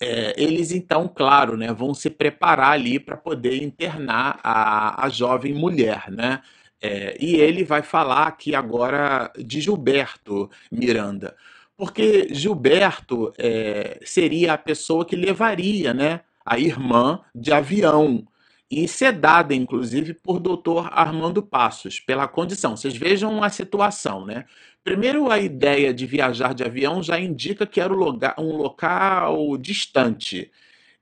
É, 0.00 0.34
eles 0.36 0.72
então, 0.72 1.06
claro, 1.06 1.56
né, 1.56 1.72
vão 1.72 1.94
se 1.94 2.10
preparar 2.10 2.72
ali 2.72 2.98
para 2.98 3.16
poder 3.16 3.62
internar 3.62 4.40
a, 4.42 5.04
a 5.04 5.08
jovem 5.08 5.54
mulher, 5.54 6.10
né? 6.10 6.40
É, 6.80 7.16
e 7.20 7.36
ele 7.36 7.62
vai 7.62 7.82
falar 7.82 8.26
aqui 8.26 8.54
agora 8.56 9.32
de 9.38 9.60
Gilberto 9.60 10.50
Miranda, 10.70 11.36
porque 11.76 12.28
Gilberto 12.34 13.32
é, 13.38 14.00
seria 14.04 14.54
a 14.54 14.58
pessoa 14.58 15.04
que 15.04 15.14
levaria, 15.14 15.94
né, 15.94 16.22
a 16.44 16.58
irmã 16.58 17.20
de 17.32 17.52
avião 17.52 18.26
e 18.72 18.88
sedada, 18.88 19.54
inclusive, 19.54 20.14
por 20.14 20.40
doutor 20.40 20.88
Armando 20.92 21.42
Passos, 21.42 22.00
pela 22.00 22.26
condição. 22.26 22.74
Vocês 22.74 22.96
vejam 22.96 23.44
a 23.44 23.50
situação, 23.50 24.24
né? 24.24 24.46
Primeiro, 24.82 25.30
a 25.30 25.38
ideia 25.38 25.92
de 25.92 26.06
viajar 26.06 26.54
de 26.54 26.64
avião 26.64 27.02
já 27.02 27.20
indica 27.20 27.66
que 27.66 27.82
era 27.82 27.92
um 27.92 28.56
local 28.56 29.58
distante. 29.58 30.50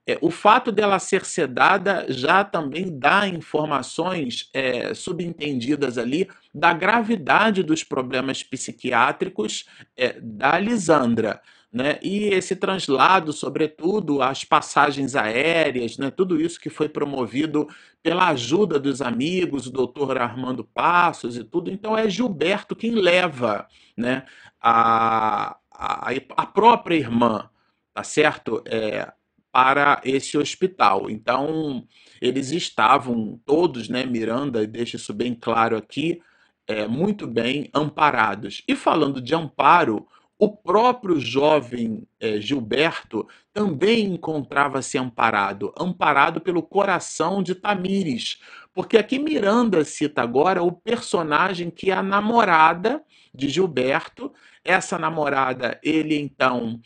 É, 0.05 0.17
o 0.21 0.29
fato 0.29 0.69
dela 0.69 0.99
ser 0.99 1.23
sedada 1.23 2.05
já 2.09 2.43
também 2.43 2.99
dá 2.99 3.25
informações 3.25 4.49
é, 4.53 4.93
subentendidas 4.93 5.97
ali 5.97 6.27
da 6.53 6.73
gravidade 6.73 7.63
dos 7.63 7.85
problemas 7.85 8.43
psiquiátricos 8.43 9.65
é, 9.95 10.19
da 10.19 10.59
Lisandra. 10.59 11.41
Né? 11.71 11.97
E 12.01 12.25
esse 12.25 12.53
translado, 12.55 13.31
sobretudo 13.31 14.21
as 14.21 14.43
passagens 14.43 15.15
aéreas, 15.15 15.97
né? 15.97 16.11
tudo 16.11 16.39
isso 16.39 16.59
que 16.59 16.69
foi 16.69 16.89
promovido 16.89 17.67
pela 18.03 18.27
ajuda 18.29 18.77
dos 18.77 19.01
amigos, 19.01 19.67
o 19.67 19.71
doutor 19.71 20.17
Armando 20.17 20.65
Passos 20.65 21.37
e 21.37 21.43
tudo. 21.45 21.71
Então 21.71 21.97
é 21.97 22.09
Gilberto 22.09 22.75
quem 22.75 22.91
leva 22.91 23.67
né? 23.95 24.25
a, 24.59 25.55
a, 25.71 26.09
a 26.35 26.45
própria 26.45 26.95
irmã, 26.95 27.49
tá 27.93 28.03
certo? 28.03 28.61
É, 28.65 29.09
para 29.51 30.01
esse 30.05 30.37
hospital. 30.37 31.09
Então, 31.09 31.85
eles 32.21 32.51
estavam 32.51 33.39
todos, 33.45 33.89
né, 33.89 34.05
Miranda, 34.05 34.65
deixa 34.65 34.95
isso 34.95 35.13
bem 35.13 35.35
claro 35.35 35.75
aqui, 35.75 36.21
é, 36.65 36.87
muito 36.87 37.27
bem 37.27 37.69
amparados. 37.73 38.63
E 38.67 38.75
falando 38.75 39.21
de 39.21 39.35
amparo, 39.35 40.07
o 40.41 40.49
próprio 40.49 41.19
jovem 41.19 42.01
é, 42.19 42.41
Gilberto 42.41 43.27
também 43.53 44.05
encontrava-se 44.05 44.97
amparado, 44.97 45.71
amparado 45.79 46.41
pelo 46.41 46.63
coração 46.63 47.43
de 47.43 47.53
Tamires, 47.53 48.41
porque 48.73 48.97
aqui 48.97 49.19
Miranda 49.19 49.85
cita 49.85 50.23
agora 50.23 50.63
o 50.63 50.71
personagem 50.71 51.69
que 51.69 51.91
é 51.91 51.93
a 51.93 52.01
namorada 52.01 53.03
de 53.31 53.49
Gilberto. 53.49 54.33
Essa 54.65 54.97
namorada, 54.97 55.79
ele 55.83 56.17
então, 56.17 56.81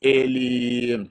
ele 0.00 1.10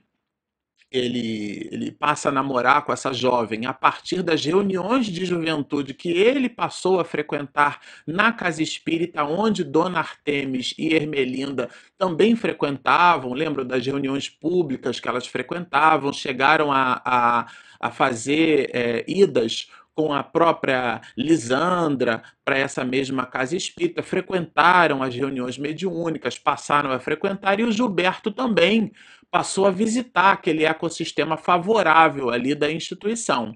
ele, 0.90 1.68
ele 1.70 1.92
passa 1.92 2.28
a 2.28 2.32
namorar 2.32 2.84
com 2.84 2.92
essa 2.92 3.12
jovem 3.12 3.66
a 3.66 3.72
partir 3.72 4.22
das 4.22 4.44
reuniões 4.44 5.06
de 5.06 5.24
juventude 5.24 5.94
que 5.94 6.10
ele 6.10 6.48
passou 6.48 6.98
a 6.98 7.04
frequentar 7.04 7.80
na 8.06 8.32
casa 8.32 8.62
espírita, 8.62 9.24
onde 9.24 9.62
Dona 9.62 10.00
Artemis 10.00 10.74
e 10.76 10.92
Ermelinda 10.94 11.68
também 11.96 12.34
frequentavam. 12.34 13.32
Lembram 13.32 13.64
das 13.64 13.86
reuniões 13.86 14.28
públicas 14.28 14.98
que 14.98 15.08
elas 15.08 15.26
frequentavam? 15.26 16.12
Chegaram 16.12 16.72
a, 16.72 17.00
a, 17.04 17.46
a 17.78 17.90
fazer 17.90 18.70
é, 18.74 19.04
idas 19.06 19.68
com 20.00 20.14
a 20.14 20.22
própria 20.22 21.02
Lisandra 21.14 22.22
para 22.42 22.56
essa 22.56 22.82
mesma 22.82 23.26
casa 23.26 23.54
espírita, 23.54 24.02
frequentaram 24.02 25.02
as 25.02 25.14
reuniões 25.14 25.58
mediúnicas, 25.58 26.38
passaram 26.38 26.90
a 26.90 26.98
frequentar, 26.98 27.60
e 27.60 27.64
o 27.64 27.70
Gilberto 27.70 28.30
também 28.30 28.92
passou 29.30 29.66
a 29.66 29.70
visitar 29.70 30.32
aquele 30.32 30.64
ecossistema 30.64 31.36
favorável 31.36 32.30
ali 32.30 32.54
da 32.54 32.72
instituição. 32.72 33.54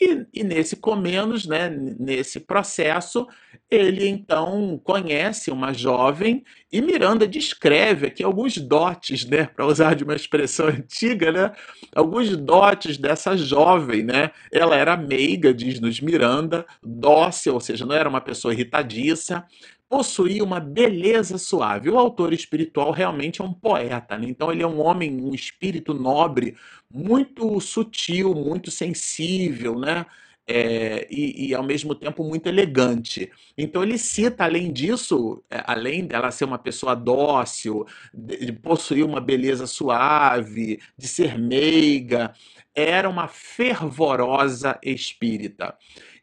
E, 0.00 0.26
e 0.32 0.44
nesse 0.44 0.76
Comenos, 0.76 1.46
né, 1.46 1.68
nesse 1.70 2.38
processo, 2.38 3.26
ele 3.70 4.06
então 4.08 4.80
conhece 4.84 5.50
uma 5.50 5.72
jovem 5.72 6.44
e 6.72 6.80
Miranda 6.80 7.26
descreve 7.26 8.06
aqui 8.06 8.22
alguns 8.22 8.56
dotes, 8.56 9.24
né, 9.24 9.46
para 9.46 9.66
usar 9.66 9.94
de 9.94 10.04
uma 10.04 10.14
expressão 10.14 10.68
antiga, 10.68 11.32
né, 11.32 11.52
alguns 11.94 12.36
dotes 12.36 12.96
dessa 12.96 13.36
jovem, 13.36 14.04
né? 14.04 14.30
Ela 14.52 14.76
era 14.76 14.96
meiga, 14.96 15.52
diz-nos 15.52 16.00
Miranda, 16.00 16.64
dócil, 16.82 17.54
ou 17.54 17.60
seja, 17.60 17.84
não 17.84 17.94
era 17.94 18.08
uma 18.08 18.20
pessoa 18.20 18.54
irritadiça, 18.54 19.44
possuía 19.88 20.44
uma 20.44 20.60
beleza 20.60 21.38
suave. 21.38 21.88
O 21.88 21.98
autor 21.98 22.32
espiritual 22.32 22.90
realmente 22.90 23.40
é 23.40 23.44
um 23.44 23.52
poeta, 23.52 24.18
né? 24.18 24.26
então 24.28 24.52
ele 24.52 24.62
é 24.62 24.66
um 24.66 24.80
homem, 24.80 25.20
um 25.20 25.34
espírito 25.34 25.94
nobre, 25.94 26.56
muito 26.90 27.60
sutil, 27.60 28.34
muito 28.34 28.70
sensível, 28.70 29.78
né? 29.78 30.04
É, 30.50 31.06
e, 31.10 31.48
e, 31.48 31.54
ao 31.54 31.62
mesmo 31.62 31.94
tempo 31.94 32.24
muito 32.24 32.46
elegante. 32.46 33.30
Então 33.54 33.82
ele 33.82 33.98
cita, 33.98 34.44
além 34.44 34.72
disso, 34.72 35.44
é, 35.50 35.62
além 35.66 36.06
dela 36.06 36.30
ser 36.30 36.46
uma 36.46 36.56
pessoa 36.56 36.96
dócil, 36.96 37.84
de, 38.14 38.50
possuir 38.52 39.04
uma 39.04 39.20
beleza 39.20 39.66
suave, 39.66 40.80
de 40.96 41.06
ser 41.06 41.38
meiga, 41.38 42.32
era 42.74 43.10
uma 43.10 43.28
fervorosa 43.28 44.78
espírita. 44.82 45.76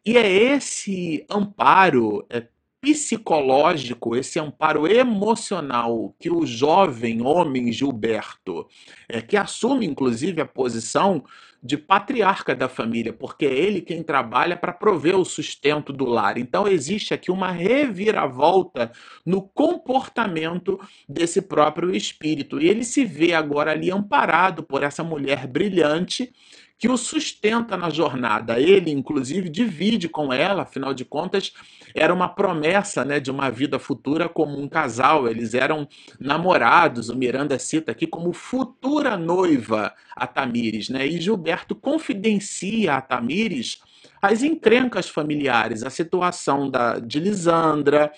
E 0.04 0.18
é 0.18 0.28
esse 0.28 1.24
amparo 1.30 2.26
é, 2.28 2.48
psicológico, 2.86 4.16
esse 4.16 4.40
amparo 4.40 4.88
emocional 4.88 6.16
que 6.20 6.30
o 6.30 6.46
jovem 6.46 7.26
homem 7.26 7.72
Gilberto, 7.72 8.68
é, 9.10 9.22
que 9.22 9.36
assume 9.36 9.88
inclusive 9.88 10.40
a 10.40 10.46
posição 10.46 11.24
de 11.64 11.78
patriarca 11.78 12.56
da 12.56 12.70
família, 12.70 13.12
porque 13.12 13.44
é 13.48 13.52
ele 13.52 13.82
quem 13.82 14.04
trabalha 14.04 14.56
para 14.56 14.72
prover 14.72 15.18
o 15.18 15.26
sustento 15.26 15.92
do 15.92 16.06
lar. 16.06 16.38
Então 16.38 16.68
existe 16.68 17.12
aqui 17.12 17.32
uma 17.32 17.50
reviravolta 17.50 18.92
no 19.26 19.42
comportamento 19.42 20.80
desse 21.10 21.42
próprio 21.42 21.96
espírito. 21.96 22.62
E 22.62 22.70
ele 22.70 22.84
se 22.84 23.04
vê 23.04 23.34
agora 23.34 23.72
ali 23.72 23.90
amparado 23.90 24.62
por 24.62 24.84
essa 24.84 25.04
mulher 25.04 25.48
brilhante 25.48 26.32
que 26.78 26.90
o 26.90 26.98
sustenta 26.98 27.78
na 27.78 27.90
jornada. 27.90 28.60
Ele, 28.60 28.92
inclusive, 28.92 29.50
divide 29.50 30.10
com 30.10 30.32
ela, 30.34 30.64
afinal 30.64 30.94
de 30.94 31.06
contas, 31.06 31.54
era 31.94 32.14
uma 32.14 32.28
promessa 32.28 33.06
né, 33.06 33.20
de 33.20 33.32
uma 33.32 33.50
vida 33.50 33.80
futura 33.80 34.28
como 34.28 34.60
um 34.60 34.68
casal. 34.68 35.28
Eles 35.28 35.54
eram 35.54 35.88
namorados, 36.20 37.10
o 37.10 37.16
Miranda 37.16 37.58
cita 37.58 37.92
aqui 37.92 38.06
como 38.06 38.34
futura 38.34 39.16
noiva 39.16 39.94
a 40.16 40.28
Tamires. 40.28 40.90
Né? 40.90 41.08
E 41.08 41.22
Gilberto 41.22 41.76
confidencia 41.76 42.96
a 42.96 43.02
Tamires 43.02 43.80
as 44.22 44.42
encrencas 44.42 45.08
familiares, 45.08 45.84
a 45.84 45.90
situação 45.90 46.70
da, 46.70 47.00
de 47.00 47.20
Lisandra, 47.20 48.12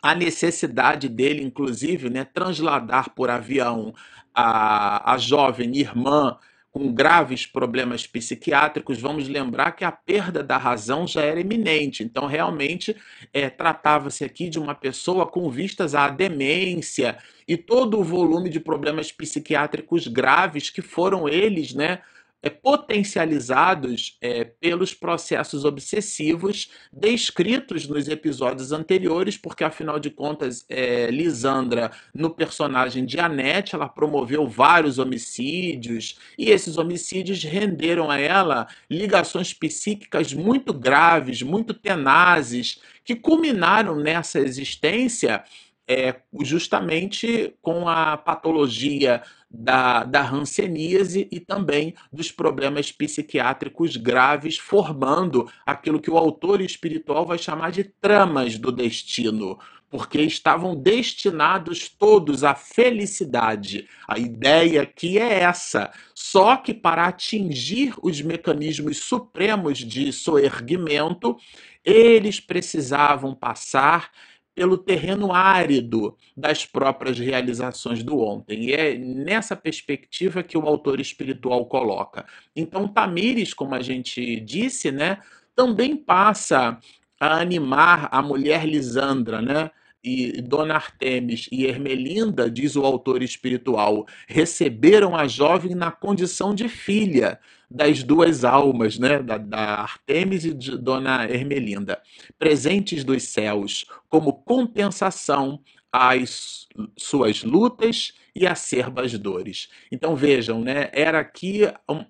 a 0.00 0.14
necessidade 0.14 1.08
dele, 1.08 1.42
inclusive, 1.42 2.08
né, 2.08 2.24
transladar 2.24 3.10
por 3.10 3.28
avião 3.28 3.92
a, 4.32 5.14
a 5.14 5.18
jovem 5.18 5.76
irmã 5.76 6.38
com 6.76 6.92
graves 6.92 7.46
problemas 7.46 8.06
psiquiátricos, 8.06 9.00
vamos 9.00 9.26
lembrar 9.26 9.72
que 9.72 9.82
a 9.82 9.90
perda 9.90 10.42
da 10.42 10.58
razão 10.58 11.06
já 11.06 11.22
era 11.22 11.40
iminente. 11.40 12.04
Então, 12.04 12.26
realmente, 12.26 12.94
é, 13.32 13.48
tratava-se 13.48 14.22
aqui 14.22 14.50
de 14.50 14.58
uma 14.58 14.74
pessoa 14.74 15.24
com 15.24 15.48
vistas 15.48 15.94
à 15.94 16.10
demência 16.10 17.16
e 17.48 17.56
todo 17.56 17.98
o 17.98 18.04
volume 18.04 18.50
de 18.50 18.60
problemas 18.60 19.10
psiquiátricos 19.10 20.06
graves 20.06 20.68
que 20.68 20.82
foram 20.82 21.26
eles, 21.26 21.72
né? 21.72 22.00
É, 22.46 22.50
potencializados 22.50 24.16
é, 24.20 24.44
pelos 24.44 24.94
processos 24.94 25.64
obsessivos 25.64 26.70
descritos 26.92 27.88
nos 27.88 28.06
episódios 28.06 28.70
anteriores, 28.70 29.36
porque 29.36 29.64
afinal 29.64 29.98
de 29.98 30.10
contas, 30.10 30.64
é, 30.68 31.10
Lisandra, 31.10 31.90
no 32.14 32.30
personagem 32.30 33.04
de 33.04 33.18
Annette, 33.18 33.74
ela 33.74 33.88
promoveu 33.88 34.46
vários 34.46 35.00
homicídios 35.00 36.20
e 36.38 36.52
esses 36.52 36.78
homicídios 36.78 37.42
renderam 37.42 38.12
a 38.12 38.20
ela 38.20 38.68
ligações 38.88 39.52
psíquicas 39.52 40.32
muito 40.32 40.72
graves, 40.72 41.42
muito 41.42 41.74
tenazes, 41.74 42.80
que 43.04 43.16
culminaram 43.16 43.96
nessa 43.96 44.38
existência 44.38 45.42
é, 45.88 46.14
justamente 46.42 47.54
com 47.60 47.88
a 47.88 48.16
patologia 48.16 49.22
da, 49.58 50.04
da 50.04 50.28
hanseníase 50.28 51.28
e 51.30 51.40
também 51.40 51.94
dos 52.12 52.30
problemas 52.30 52.92
psiquiátricos 52.92 53.96
graves, 53.96 54.58
formando 54.58 55.50
aquilo 55.64 56.00
que 56.00 56.10
o 56.10 56.18
autor 56.18 56.60
espiritual 56.60 57.24
vai 57.24 57.38
chamar 57.38 57.72
de 57.72 57.84
tramas 57.84 58.58
do 58.58 58.70
destino, 58.70 59.58
porque 59.88 60.20
estavam 60.20 60.74
destinados 60.74 61.88
todos 61.88 62.44
à 62.44 62.54
felicidade. 62.54 63.88
A 64.06 64.18
ideia 64.18 64.82
aqui 64.82 65.18
é 65.18 65.40
essa. 65.40 65.90
Só 66.14 66.56
que 66.56 66.74
para 66.74 67.06
atingir 67.06 67.94
os 68.02 68.20
mecanismos 68.20 68.98
supremos 68.98 69.78
de 69.78 70.12
soerguimento, 70.12 71.36
eles 71.84 72.40
precisavam 72.40 73.34
passar 73.34 74.10
pelo 74.56 74.78
terreno 74.78 75.34
árido 75.34 76.16
das 76.34 76.64
próprias 76.64 77.18
realizações 77.18 78.02
do 78.02 78.18
ontem. 78.18 78.70
E 78.70 78.72
é 78.72 78.96
nessa 78.96 79.54
perspectiva 79.54 80.42
que 80.42 80.56
o 80.56 80.66
autor 80.66 80.98
espiritual 80.98 81.66
coloca. 81.66 82.24
Então, 82.56 82.88
Tamires, 82.88 83.52
como 83.52 83.74
a 83.74 83.82
gente 83.82 84.40
disse, 84.40 84.90
né, 84.90 85.18
também 85.54 85.94
passa 85.94 86.78
a 87.20 87.38
animar 87.38 88.08
a 88.10 88.22
mulher 88.22 88.66
Lisandra, 88.66 89.42
né? 89.42 89.70
E 90.06 90.40
Dona 90.40 90.76
Artemis 90.76 91.48
e 91.50 91.66
Ermelinda, 91.66 92.48
diz 92.48 92.76
o 92.76 92.84
autor 92.84 93.24
espiritual, 93.24 94.06
receberam 94.28 95.16
a 95.16 95.26
jovem 95.26 95.74
na 95.74 95.90
condição 95.90 96.54
de 96.54 96.68
filha 96.68 97.40
das 97.68 98.04
duas 98.04 98.44
almas, 98.44 99.00
né, 99.00 99.20
da, 99.20 99.36
da 99.36 99.80
Artemis 99.80 100.44
e 100.44 100.54
de 100.54 100.78
Dona 100.78 101.28
Ermelinda, 101.28 102.00
presentes 102.38 103.02
dos 103.02 103.24
céus, 103.24 103.84
como 104.08 104.32
compensação 104.32 105.60
às 105.92 106.66
suas 106.96 107.42
lutas 107.42 108.12
e 108.34 108.46
acerbas 108.46 109.16
dores. 109.18 109.68
Então 109.90 110.14
vejam, 110.14 110.60
né, 110.60 110.90
era 110.92 111.20
aqui 111.20 111.62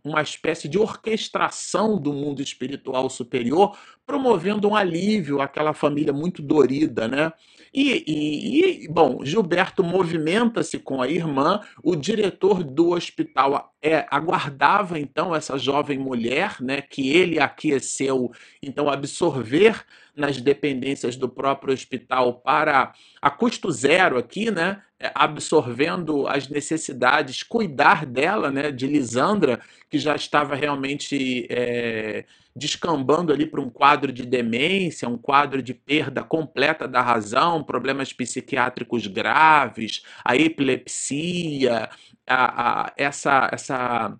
uma 0.02 0.20
espécie 0.20 0.68
de 0.68 0.76
orquestração 0.76 2.00
do 2.00 2.12
mundo 2.12 2.42
espiritual 2.42 3.08
superior, 3.08 3.78
promovendo 4.04 4.68
um 4.68 4.74
alívio 4.74 5.40
àquela 5.40 5.72
família 5.72 6.12
muito 6.12 6.42
dorida, 6.42 7.06
né? 7.06 7.32
E, 7.72 8.04
e, 8.06 8.84
e 8.84 8.88
bom, 8.88 9.24
Gilberto 9.24 9.84
movimenta-se 9.84 10.78
com 10.78 11.02
a 11.02 11.08
irmã, 11.08 11.60
o 11.82 11.94
diretor 11.94 12.64
do 12.64 12.90
hospital 12.90 13.74
é, 13.82 14.06
aguardava 14.10 14.98
então 14.98 15.34
essa 15.34 15.58
jovem 15.58 15.98
mulher, 15.98 16.56
né, 16.60 16.80
que 16.80 17.10
ele 17.10 17.38
aqueceu, 17.38 18.32
então 18.62 18.88
absorver 18.88 19.84
nas 20.16 20.40
dependências 20.40 21.14
do 21.16 21.28
próprio 21.28 21.74
hospital 21.74 22.34
para 22.40 22.92
a 23.20 23.30
custo 23.30 23.70
zero 23.70 24.16
aqui, 24.18 24.50
né? 24.50 24.82
É, 24.98 25.12
absorvendo 25.14 26.26
as 26.26 26.48
necessidades, 26.48 27.42
cuidar 27.42 28.06
dela, 28.06 28.50
né? 28.50 28.72
De 28.72 28.86
Lisandra, 28.86 29.60
que 29.90 29.98
já 29.98 30.16
estava 30.16 30.54
realmente 30.54 31.46
é, 31.50 32.24
descambando 32.56 33.30
ali 33.30 33.44
para 33.44 33.60
um 33.60 33.68
quadro 33.68 34.10
de 34.10 34.24
demência, 34.24 35.06
um 35.06 35.18
quadro 35.18 35.62
de 35.62 35.74
perda 35.74 36.24
completa 36.24 36.88
da 36.88 37.02
razão, 37.02 37.62
problemas 37.62 38.12
psiquiátricos 38.14 39.06
graves, 39.06 40.02
a 40.24 40.34
epilepsia, 40.34 41.90
a, 42.26 42.86
a, 42.86 42.92
essa, 42.96 43.50
essa 43.52 44.18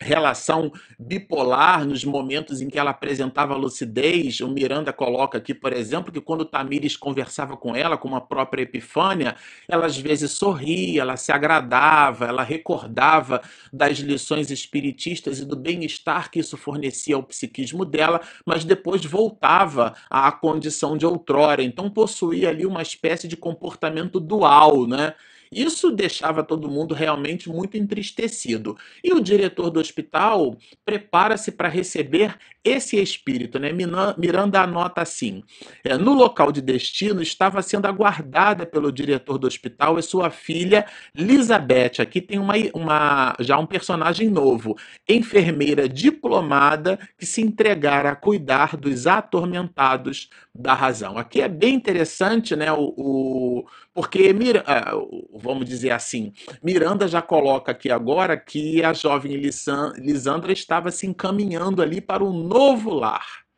relação 0.00 0.72
bipolar 0.98 1.84
nos 1.84 2.04
momentos 2.04 2.60
em 2.60 2.68
que 2.68 2.78
ela 2.78 2.90
apresentava 2.90 3.54
lucidez. 3.54 4.40
O 4.40 4.48
Miranda 4.48 4.92
coloca 4.92 5.38
aqui, 5.38 5.52
por 5.52 5.72
exemplo, 5.72 6.12
que 6.12 6.20
quando 6.20 6.44
Tamires 6.44 6.96
conversava 6.96 7.56
com 7.56 7.74
ela, 7.74 7.96
com 7.96 8.14
a 8.14 8.20
própria 8.20 8.62
Epifânia, 8.62 9.36
ela 9.68 9.86
às 9.86 9.96
vezes 9.96 10.32
sorria, 10.32 11.02
ela 11.02 11.16
se 11.16 11.32
agradava, 11.32 12.26
ela 12.26 12.42
recordava 12.42 13.42
das 13.72 13.98
lições 13.98 14.50
espiritistas 14.50 15.40
e 15.40 15.44
do 15.44 15.56
bem-estar 15.56 16.30
que 16.30 16.38
isso 16.38 16.56
fornecia 16.56 17.16
ao 17.16 17.22
psiquismo 17.22 17.84
dela, 17.84 18.20
mas 18.46 18.64
depois 18.64 19.04
voltava 19.04 19.94
à 20.08 20.30
condição 20.30 20.96
de 20.96 21.06
outrora. 21.06 21.62
Então 21.62 21.90
possuía 21.90 22.48
ali 22.48 22.64
uma 22.64 22.82
espécie 22.82 23.26
de 23.26 23.36
comportamento 23.36 24.20
dual, 24.20 24.86
né? 24.86 25.14
Isso 25.50 25.90
deixava 25.90 26.42
todo 26.42 26.70
mundo 26.70 26.94
realmente 26.94 27.48
muito 27.48 27.76
entristecido. 27.76 28.76
E 29.02 29.12
o 29.12 29.20
diretor 29.20 29.70
do 29.70 29.80
hospital 29.80 30.56
prepara-se 30.84 31.52
para 31.52 31.68
receber 31.68 32.36
esse 32.68 33.00
espírito. 33.00 33.58
Né? 33.58 33.70
Miranda 34.16 34.60
anota 34.60 35.02
assim: 35.02 35.42
é, 35.84 35.96
no 35.96 36.14
local 36.14 36.52
de 36.52 36.60
destino 36.60 37.22
estava 37.22 37.62
sendo 37.62 37.86
aguardada 37.86 38.66
pelo 38.66 38.92
diretor 38.92 39.38
do 39.38 39.46
hospital 39.46 39.98
e 39.98 40.02
sua 40.02 40.30
filha 40.30 40.86
Elizabeth. 41.16 42.00
Aqui 42.00 42.20
tem 42.20 42.38
uma, 42.38 42.54
uma, 42.74 43.34
já 43.40 43.58
um 43.58 43.66
personagem 43.66 44.28
novo, 44.28 44.76
enfermeira 45.08 45.88
diplomada 45.88 46.98
que 47.18 47.26
se 47.26 47.40
entregara 47.40 48.10
a 48.10 48.16
cuidar 48.16 48.76
dos 48.76 49.06
atormentados 49.06 50.28
da 50.54 50.74
razão. 50.74 51.16
Aqui 51.16 51.40
é 51.40 51.48
bem 51.48 51.74
interessante, 51.74 52.56
né? 52.56 52.72
O, 52.72 52.94
o 52.96 53.64
porque 53.98 54.32
ah, 54.64 54.92
vamos 55.34 55.68
dizer 55.68 55.90
assim, 55.90 56.32
Miranda 56.62 57.08
já 57.08 57.20
coloca 57.20 57.72
aqui 57.72 57.90
agora 57.90 58.36
que 58.36 58.80
a 58.84 58.92
jovem 58.92 59.34
Lisandra 59.96 60.52
estava 60.52 60.92
se 60.92 61.04
encaminhando 61.04 61.82
ali 61.82 62.00
para 62.00 62.22
um 62.22 62.32
novo 62.32 62.57
lar. 62.88 63.48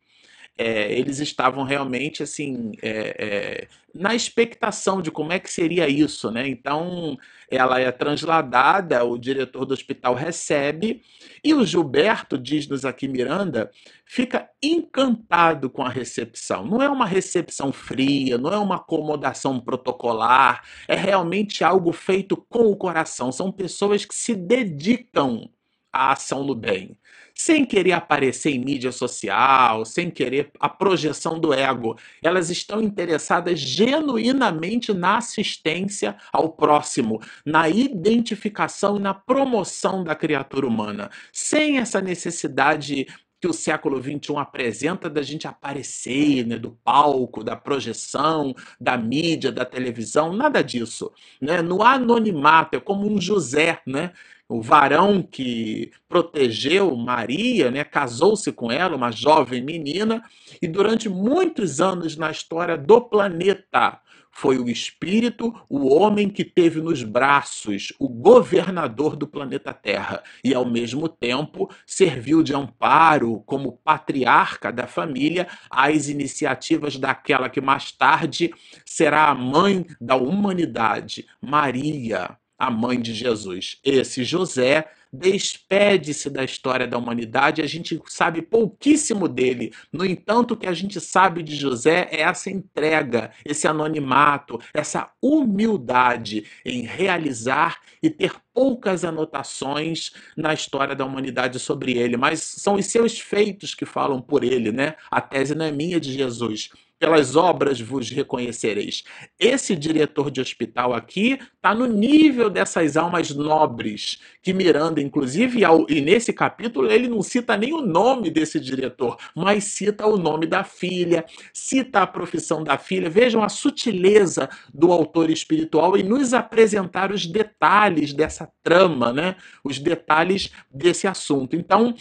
É, 0.57 0.93
eles 0.93 1.19
estavam 1.19 1.63
realmente 1.63 2.21
assim 2.21 2.73
é, 2.83 3.15
é, 3.17 3.67
na 3.95 4.13
expectação 4.13 5.01
de 5.01 5.09
como 5.09 5.33
é 5.33 5.39
que 5.39 5.51
seria 5.51 5.87
isso, 5.89 6.29
né? 6.29 6.47
Então 6.47 7.17
ela 7.49 7.79
é 7.79 7.91
transladada, 7.91 9.03
o 9.03 9.17
diretor 9.17 9.65
do 9.65 9.73
hospital 9.73 10.13
recebe 10.13 11.01
e 11.43 11.53
o 11.53 11.65
Gilberto 11.65 12.37
diz-nos 12.37 12.85
aqui 12.85 13.07
Miranda 13.07 13.71
fica 14.05 14.49
encantado 14.61 15.69
com 15.69 15.83
a 15.83 15.89
recepção. 15.89 16.65
Não 16.65 16.81
é 16.81 16.89
uma 16.89 17.05
recepção 17.07 17.73
fria, 17.73 18.37
não 18.37 18.53
é 18.53 18.57
uma 18.57 18.75
acomodação 18.75 19.59
protocolar, 19.59 20.63
é 20.87 20.95
realmente 20.95 21.63
algo 21.63 21.91
feito 21.91 22.37
com 22.37 22.69
o 22.69 22.75
coração. 22.75 23.31
São 23.31 23.51
pessoas 23.51 24.05
que 24.05 24.13
se 24.13 24.35
dedicam 24.35 25.49
à 25.91 26.11
ação 26.11 26.45
do 26.45 26.53
bem 26.53 26.97
sem 27.41 27.65
querer 27.65 27.93
aparecer 27.93 28.51
em 28.51 28.63
mídia 28.63 28.91
social, 28.91 29.83
sem 29.83 30.11
querer 30.11 30.51
a 30.59 30.69
projeção 30.69 31.39
do 31.39 31.51
ego. 31.51 31.97
Elas 32.21 32.51
estão 32.51 32.79
interessadas 32.79 33.59
genuinamente 33.59 34.93
na 34.93 35.17
assistência 35.17 36.15
ao 36.31 36.49
próximo, 36.49 37.19
na 37.43 37.67
identificação 37.67 38.97
e 38.97 38.99
na 38.99 39.15
promoção 39.15 40.03
da 40.03 40.13
criatura 40.13 40.67
humana, 40.67 41.09
sem 41.33 41.79
essa 41.79 41.99
necessidade 41.99 43.07
que 43.39 43.47
o 43.47 43.53
século 43.53 43.99
XXI 43.99 44.37
apresenta 44.37 45.09
da 45.09 45.23
gente 45.23 45.47
aparecer, 45.47 46.45
né, 46.45 46.59
do 46.59 46.77
palco, 46.83 47.43
da 47.43 47.55
projeção, 47.55 48.53
da 48.79 48.95
mídia, 48.95 49.51
da 49.51 49.65
televisão, 49.65 50.31
nada 50.31 50.61
disso. 50.61 51.11
Né? 51.41 51.59
No 51.63 51.81
anonimato, 51.81 52.77
é 52.77 52.79
como 52.79 53.11
um 53.11 53.19
José, 53.19 53.81
né? 53.87 54.11
O 54.51 54.61
varão 54.61 55.23
que 55.23 55.91
protegeu 56.09 56.93
Maria, 56.97 57.71
né, 57.71 57.85
casou-se 57.85 58.51
com 58.51 58.69
ela, 58.69 58.97
uma 58.97 59.09
jovem 59.09 59.63
menina, 59.63 60.21
e 60.61 60.67
durante 60.67 61.07
muitos 61.07 61.79
anos 61.79 62.17
na 62.17 62.29
história 62.29 62.77
do 62.77 62.99
planeta 62.99 64.01
foi 64.29 64.57
o 64.57 64.69
espírito, 64.69 65.53
o 65.69 65.87
homem 65.87 66.29
que 66.29 66.43
teve 66.43 66.81
nos 66.81 67.01
braços 67.01 67.93
o 67.97 68.09
governador 68.09 69.15
do 69.15 69.25
planeta 69.25 69.73
Terra 69.73 70.21
e 70.43 70.53
ao 70.53 70.65
mesmo 70.65 71.07
tempo 71.07 71.69
serviu 71.85 72.43
de 72.43 72.53
amparo 72.53 73.41
como 73.45 73.79
patriarca 73.83 74.71
da 74.71 74.85
família 74.85 75.47
às 75.69 76.09
iniciativas 76.09 76.97
daquela 76.97 77.49
que 77.49 77.61
mais 77.61 77.91
tarde 77.91 78.53
será 78.85 79.29
a 79.29 79.35
mãe 79.35 79.85
da 79.99 80.15
humanidade, 80.15 81.25
Maria 81.41 82.40
a 82.61 82.69
mãe 82.69 83.01
de 83.01 83.11
Jesus. 83.11 83.79
Esse 83.83 84.23
José 84.23 84.87
despede-se 85.11 86.29
da 86.29 86.43
história 86.43 86.87
da 86.87 86.95
humanidade, 86.95 87.59
a 87.59 87.65
gente 87.65 87.99
sabe 88.05 88.39
pouquíssimo 88.39 89.27
dele. 89.27 89.73
No 89.91 90.05
entanto, 90.05 90.53
o 90.53 90.57
que 90.57 90.67
a 90.67 90.73
gente 90.73 91.01
sabe 91.01 91.41
de 91.41 91.55
José 91.55 92.07
é 92.11 92.21
essa 92.21 92.51
entrega, 92.51 93.31
esse 93.43 93.67
anonimato, 93.67 94.59
essa 94.75 95.11
humildade 95.19 96.45
em 96.63 96.83
realizar 96.83 97.79
e 98.01 98.11
ter 98.11 98.35
poucas 98.53 99.03
anotações 99.03 100.11
na 100.37 100.53
história 100.53 100.95
da 100.95 101.03
humanidade 101.03 101.57
sobre 101.57 101.97
ele, 101.97 102.15
mas 102.15 102.41
são 102.41 102.75
os 102.75 102.85
seus 102.85 103.19
feitos 103.19 103.73
que 103.73 103.87
falam 103.87 104.21
por 104.21 104.43
ele, 104.43 104.71
né? 104.71 104.95
A 105.09 105.19
tese 105.19 105.55
não 105.55 105.65
é 105.65 105.71
minha 105.71 105.99
de 105.99 106.13
Jesus 106.13 106.69
pelas 107.01 107.35
obras 107.35 107.81
vos 107.81 108.11
reconhecereis. 108.11 109.03
Esse 109.39 109.75
diretor 109.75 110.29
de 110.29 110.39
hospital 110.39 110.93
aqui 110.93 111.39
está 111.55 111.73
no 111.73 111.87
nível 111.87 112.47
dessas 112.47 112.95
almas 112.95 113.31
nobres 113.31 114.21
que 114.39 114.53
Miranda, 114.53 115.01
inclusive, 115.01 115.61
e 115.89 115.99
nesse 115.99 116.31
capítulo 116.31 116.91
ele 116.91 117.07
não 117.07 117.23
cita 117.23 117.57
nem 117.57 117.73
o 117.73 117.81
nome 117.81 118.29
desse 118.29 118.59
diretor, 118.59 119.17
mas 119.35 119.63
cita 119.63 120.05
o 120.05 120.15
nome 120.15 120.45
da 120.45 120.63
filha, 120.63 121.25
cita 121.51 122.03
a 122.03 122.07
profissão 122.07 122.63
da 122.63 122.77
filha. 122.77 123.09
Vejam 123.09 123.43
a 123.43 123.49
sutileza 123.49 124.47
do 124.71 124.91
autor 124.91 125.31
espiritual 125.31 125.97
em 125.97 126.03
nos 126.03 126.35
apresentar 126.35 127.11
os 127.11 127.25
detalhes 127.25 128.13
dessa 128.13 128.47
trama, 128.61 129.11
né? 129.11 129.35
Os 129.63 129.79
detalhes 129.79 130.51
desse 130.71 131.07
assunto. 131.07 131.55
Então, 131.55 131.95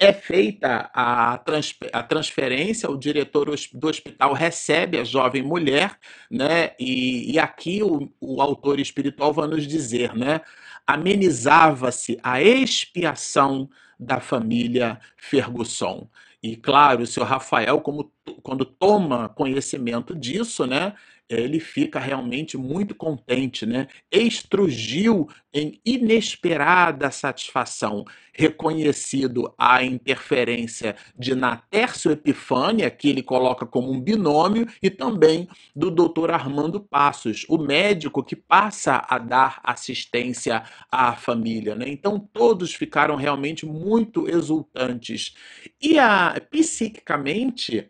é 0.00 0.14
feita 0.14 0.90
a, 0.94 1.34
a 1.92 2.02
transferência, 2.02 2.90
o 2.90 2.96
diretor 2.96 3.54
do 3.74 3.86
hospital 3.86 4.32
recebe 4.32 4.98
a 4.98 5.04
jovem 5.04 5.42
mulher, 5.42 5.98
né? 6.30 6.70
E, 6.80 7.30
e 7.32 7.38
aqui 7.38 7.82
o, 7.82 8.10
o 8.18 8.40
autor 8.40 8.80
espiritual 8.80 9.30
vai 9.34 9.46
nos 9.46 9.66
dizer, 9.66 10.16
né? 10.16 10.40
Amenizava-se 10.86 12.18
a 12.22 12.42
expiação 12.42 13.68
da 13.98 14.20
família 14.20 14.98
Ferguson. 15.18 16.08
E 16.42 16.56
claro, 16.56 17.02
o 17.02 17.06
senhor 17.06 17.26
Rafael, 17.26 17.78
como, 17.82 18.10
quando 18.42 18.64
toma 18.64 19.28
conhecimento 19.28 20.14
disso, 20.14 20.66
né, 20.66 20.94
ele 21.30 21.60
fica 21.60 22.00
realmente 22.00 22.56
muito 22.58 22.92
contente, 22.94 23.64
né? 23.64 23.86
Estrugiu 24.10 25.28
em 25.54 25.80
inesperada 25.84 27.10
satisfação, 27.10 28.04
reconhecido 28.32 29.52
a 29.56 29.84
interferência 29.84 30.96
de 31.16 31.34
Natércio 31.34 32.10
Epifânia, 32.10 32.90
que 32.90 33.08
ele 33.08 33.22
coloca 33.22 33.64
como 33.64 33.92
um 33.92 34.00
binômio, 34.00 34.66
e 34.82 34.90
também 34.90 35.48
do 35.74 35.90
Dr. 35.90 36.30
Armando 36.32 36.80
Passos, 36.80 37.46
o 37.48 37.58
médico 37.58 38.24
que 38.24 38.34
passa 38.34 39.04
a 39.08 39.18
dar 39.18 39.60
assistência 39.62 40.64
à 40.90 41.14
família, 41.14 41.76
né? 41.76 41.88
Então 41.88 42.18
todos 42.18 42.74
ficaram 42.74 43.14
realmente 43.14 43.64
muito 43.64 44.28
exultantes. 44.28 45.34
E 45.80 45.96
a 45.98 46.40
psiquicamente 46.50 47.88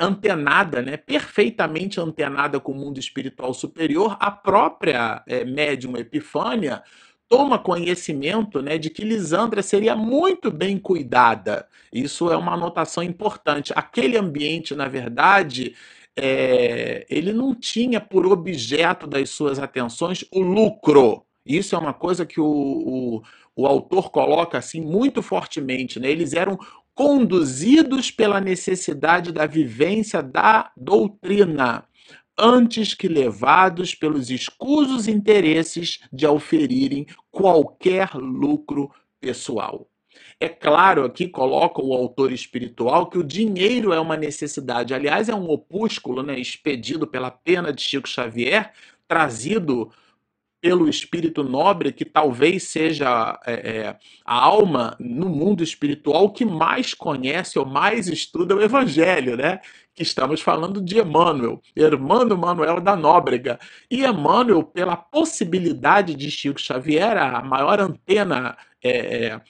antenada, 0.00 0.82
né, 0.82 0.96
perfeitamente 0.96 2.00
antenada 2.00 2.60
com 2.60 2.72
o 2.72 2.74
mundo 2.74 2.98
espiritual 2.98 3.54
superior, 3.54 4.16
a 4.20 4.30
própria 4.30 5.22
é, 5.26 5.44
médium 5.44 5.96
Epifânia 5.96 6.82
toma 7.28 7.58
conhecimento 7.58 8.60
né, 8.60 8.76
de 8.76 8.90
que 8.90 9.02
Lisandra 9.02 9.62
seria 9.62 9.96
muito 9.96 10.50
bem 10.50 10.78
cuidada. 10.78 11.66
Isso 11.90 12.30
é 12.30 12.36
uma 12.36 12.52
anotação 12.52 13.02
importante. 13.02 13.72
Aquele 13.74 14.18
ambiente, 14.18 14.74
na 14.74 14.86
verdade, 14.86 15.74
é, 16.14 17.06
ele 17.08 17.32
não 17.32 17.54
tinha 17.54 18.00
por 18.00 18.26
objeto 18.26 19.06
das 19.06 19.30
suas 19.30 19.58
atenções 19.58 20.26
o 20.30 20.40
lucro. 20.40 21.24
Isso 21.44 21.74
é 21.74 21.78
uma 21.78 21.94
coisa 21.94 22.26
que 22.26 22.38
o, 22.38 22.46
o, 22.46 23.22
o 23.56 23.66
autor 23.66 24.10
coloca 24.10 24.58
assim 24.58 24.82
muito 24.82 25.22
fortemente. 25.22 25.98
Né? 25.98 26.10
Eles 26.10 26.34
eram 26.34 26.58
conduzidos 26.94 28.10
pela 28.10 28.40
necessidade 28.40 29.32
da 29.32 29.46
vivência 29.46 30.22
da 30.22 30.70
doutrina, 30.76 31.84
antes 32.38 32.94
que 32.94 33.08
levados 33.08 33.94
pelos 33.94 34.30
escusos 34.30 35.08
interesses 35.08 36.00
de 36.12 36.26
auferirem 36.26 37.06
qualquer 37.30 38.14
lucro 38.14 38.90
pessoal. 39.20 39.88
É 40.38 40.48
claro, 40.48 41.04
aqui 41.04 41.28
coloca 41.28 41.80
o 41.80 41.94
autor 41.94 42.32
espiritual 42.32 43.08
que 43.08 43.16
o 43.16 43.24
dinheiro 43.24 43.92
é 43.92 44.00
uma 44.00 44.16
necessidade. 44.16 44.92
Aliás, 44.92 45.28
é 45.28 45.34
um 45.34 45.48
opúsculo 45.48 46.22
né, 46.22 46.38
expedido 46.38 47.06
pela 47.06 47.30
pena 47.30 47.72
de 47.72 47.80
Chico 47.80 48.08
Xavier, 48.08 48.72
trazido 49.06 49.90
pelo 50.62 50.88
espírito 50.88 51.42
nobre, 51.42 51.92
que 51.92 52.04
talvez 52.04 52.68
seja 52.68 53.36
é, 53.44 53.52
é, 53.52 53.96
a 54.24 54.34
alma 54.36 54.96
no 55.00 55.28
mundo 55.28 55.60
espiritual 55.60 56.30
que 56.30 56.44
mais 56.44 56.94
conhece 56.94 57.58
ou 57.58 57.66
mais 57.66 58.06
estuda 58.06 58.54
o 58.54 58.62
evangelho, 58.62 59.36
né? 59.36 59.60
Que 59.92 60.04
estamos 60.04 60.40
falando 60.40 60.80
de 60.80 61.00
Emmanuel, 61.00 61.60
Hermano 61.74 62.38
Manuel 62.38 62.80
da 62.80 62.94
Nóbrega. 62.94 63.58
E 63.90 64.04
Emmanuel, 64.04 64.62
pela 64.62 64.96
possibilidade 64.96 66.14
de 66.14 66.30
Chico 66.30 66.60
Xavier, 66.60 67.18
a 67.18 67.42
maior 67.42 67.80
antena 67.80 68.56
é, 68.80 69.26
é 69.26 69.40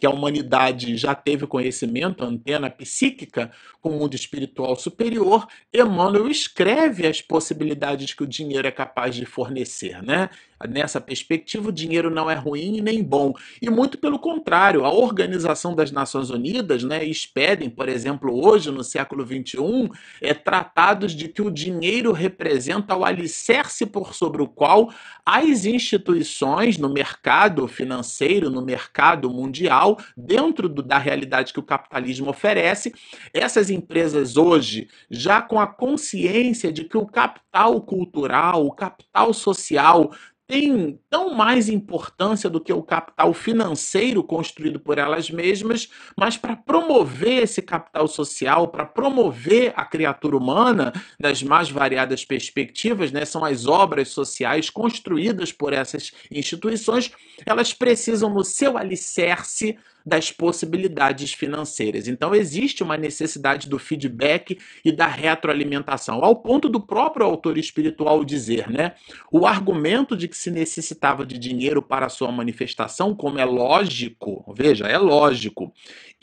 que 0.00 0.06
a 0.06 0.10
humanidade 0.10 0.96
já 0.96 1.14
teve 1.14 1.46
conhecimento, 1.46 2.24
antena 2.24 2.70
psíquica, 2.70 3.52
com 3.82 3.90
o 3.90 3.98
mundo 3.98 4.14
espiritual 4.14 4.74
superior, 4.74 5.46
Emmanuel 5.72 6.26
escreve 6.28 7.06
as 7.06 7.20
possibilidades 7.20 8.14
que 8.14 8.22
o 8.22 8.26
dinheiro 8.26 8.66
é 8.66 8.70
capaz 8.70 9.14
de 9.14 9.26
fornecer, 9.26 10.02
né? 10.02 10.30
Nessa 10.68 11.00
perspectiva, 11.00 11.70
o 11.70 11.72
dinheiro 11.72 12.10
não 12.10 12.30
é 12.30 12.34
ruim 12.34 12.82
nem 12.82 13.02
bom. 13.02 13.32
E 13.62 13.70
muito 13.70 13.96
pelo 13.96 14.18
contrário, 14.18 14.84
a 14.84 14.92
Organização 14.92 15.74
das 15.74 15.90
Nações 15.90 16.28
Unidas 16.28 16.84
né, 16.84 17.02
expedem, 17.02 17.70
por 17.70 17.88
exemplo, 17.88 18.44
hoje, 18.44 18.70
no 18.70 18.84
século 18.84 19.24
XXI, 19.24 19.90
é, 20.20 20.34
tratados 20.34 21.12
de 21.12 21.28
que 21.28 21.40
o 21.40 21.50
dinheiro 21.50 22.12
representa 22.12 22.94
o 22.94 23.06
alicerce 23.06 23.86
por 23.86 24.14
sobre 24.14 24.42
o 24.42 24.48
qual 24.48 24.92
as 25.24 25.64
instituições 25.64 26.76
no 26.76 26.92
mercado 26.92 27.66
financeiro, 27.66 28.50
no 28.50 28.60
mercado 28.60 29.30
mundial, 29.30 29.98
dentro 30.14 30.68
do, 30.68 30.82
da 30.82 30.98
realidade 30.98 31.54
que 31.54 31.60
o 31.60 31.64
capitalismo 31.64 32.28
oferece, 32.28 32.92
essas 33.32 33.70
empresas 33.70 34.36
hoje, 34.36 34.88
já 35.10 35.40
com 35.40 35.58
a 35.58 35.66
consciência 35.66 36.70
de 36.70 36.84
que 36.84 36.98
o 36.98 37.06
capital 37.06 37.80
cultural, 37.80 38.66
o 38.66 38.72
capital 38.72 39.32
social 39.32 40.10
tem 40.50 40.98
tão 41.08 41.32
mais 41.32 41.68
importância 41.68 42.50
do 42.50 42.60
que 42.60 42.72
o 42.72 42.82
capital 42.82 43.32
financeiro 43.32 44.20
construído 44.24 44.80
por 44.80 44.98
elas 44.98 45.30
mesmas, 45.30 45.88
mas 46.16 46.36
para 46.36 46.56
promover 46.56 47.44
esse 47.44 47.62
capital 47.62 48.08
social, 48.08 48.66
para 48.66 48.84
promover 48.84 49.72
a 49.76 49.84
criatura 49.84 50.36
humana 50.36 50.92
das 51.20 51.40
mais 51.40 51.70
variadas 51.70 52.24
perspectivas, 52.24 53.12
né, 53.12 53.24
são 53.24 53.44
as 53.44 53.68
obras 53.68 54.08
sociais 54.08 54.68
construídas 54.68 55.52
por 55.52 55.72
essas 55.72 56.10
instituições, 56.32 57.12
elas 57.46 57.72
precisam 57.72 58.28
no 58.28 58.42
seu 58.42 58.76
alicerce 58.76 59.78
das 60.04 60.30
possibilidades 60.30 61.32
financeiras. 61.32 62.08
Então, 62.08 62.34
existe 62.34 62.82
uma 62.82 62.96
necessidade 62.96 63.68
do 63.68 63.78
feedback 63.78 64.58
e 64.84 64.92
da 64.92 65.06
retroalimentação, 65.06 66.24
ao 66.24 66.36
ponto 66.36 66.68
do 66.68 66.80
próprio 66.80 67.26
autor 67.26 67.58
espiritual 67.58 68.24
dizer, 68.24 68.70
né? 68.70 68.94
O 69.30 69.46
argumento 69.46 70.16
de 70.16 70.28
que 70.28 70.36
se 70.36 70.50
necessitava 70.50 71.24
de 71.24 71.38
dinheiro 71.38 71.82
para 71.82 72.06
a 72.06 72.10
sua 72.10 72.32
manifestação, 72.32 73.14
como 73.14 73.38
é 73.38 73.44
lógico, 73.44 74.44
veja, 74.56 74.86
é 74.86 74.98
lógico, 74.98 75.72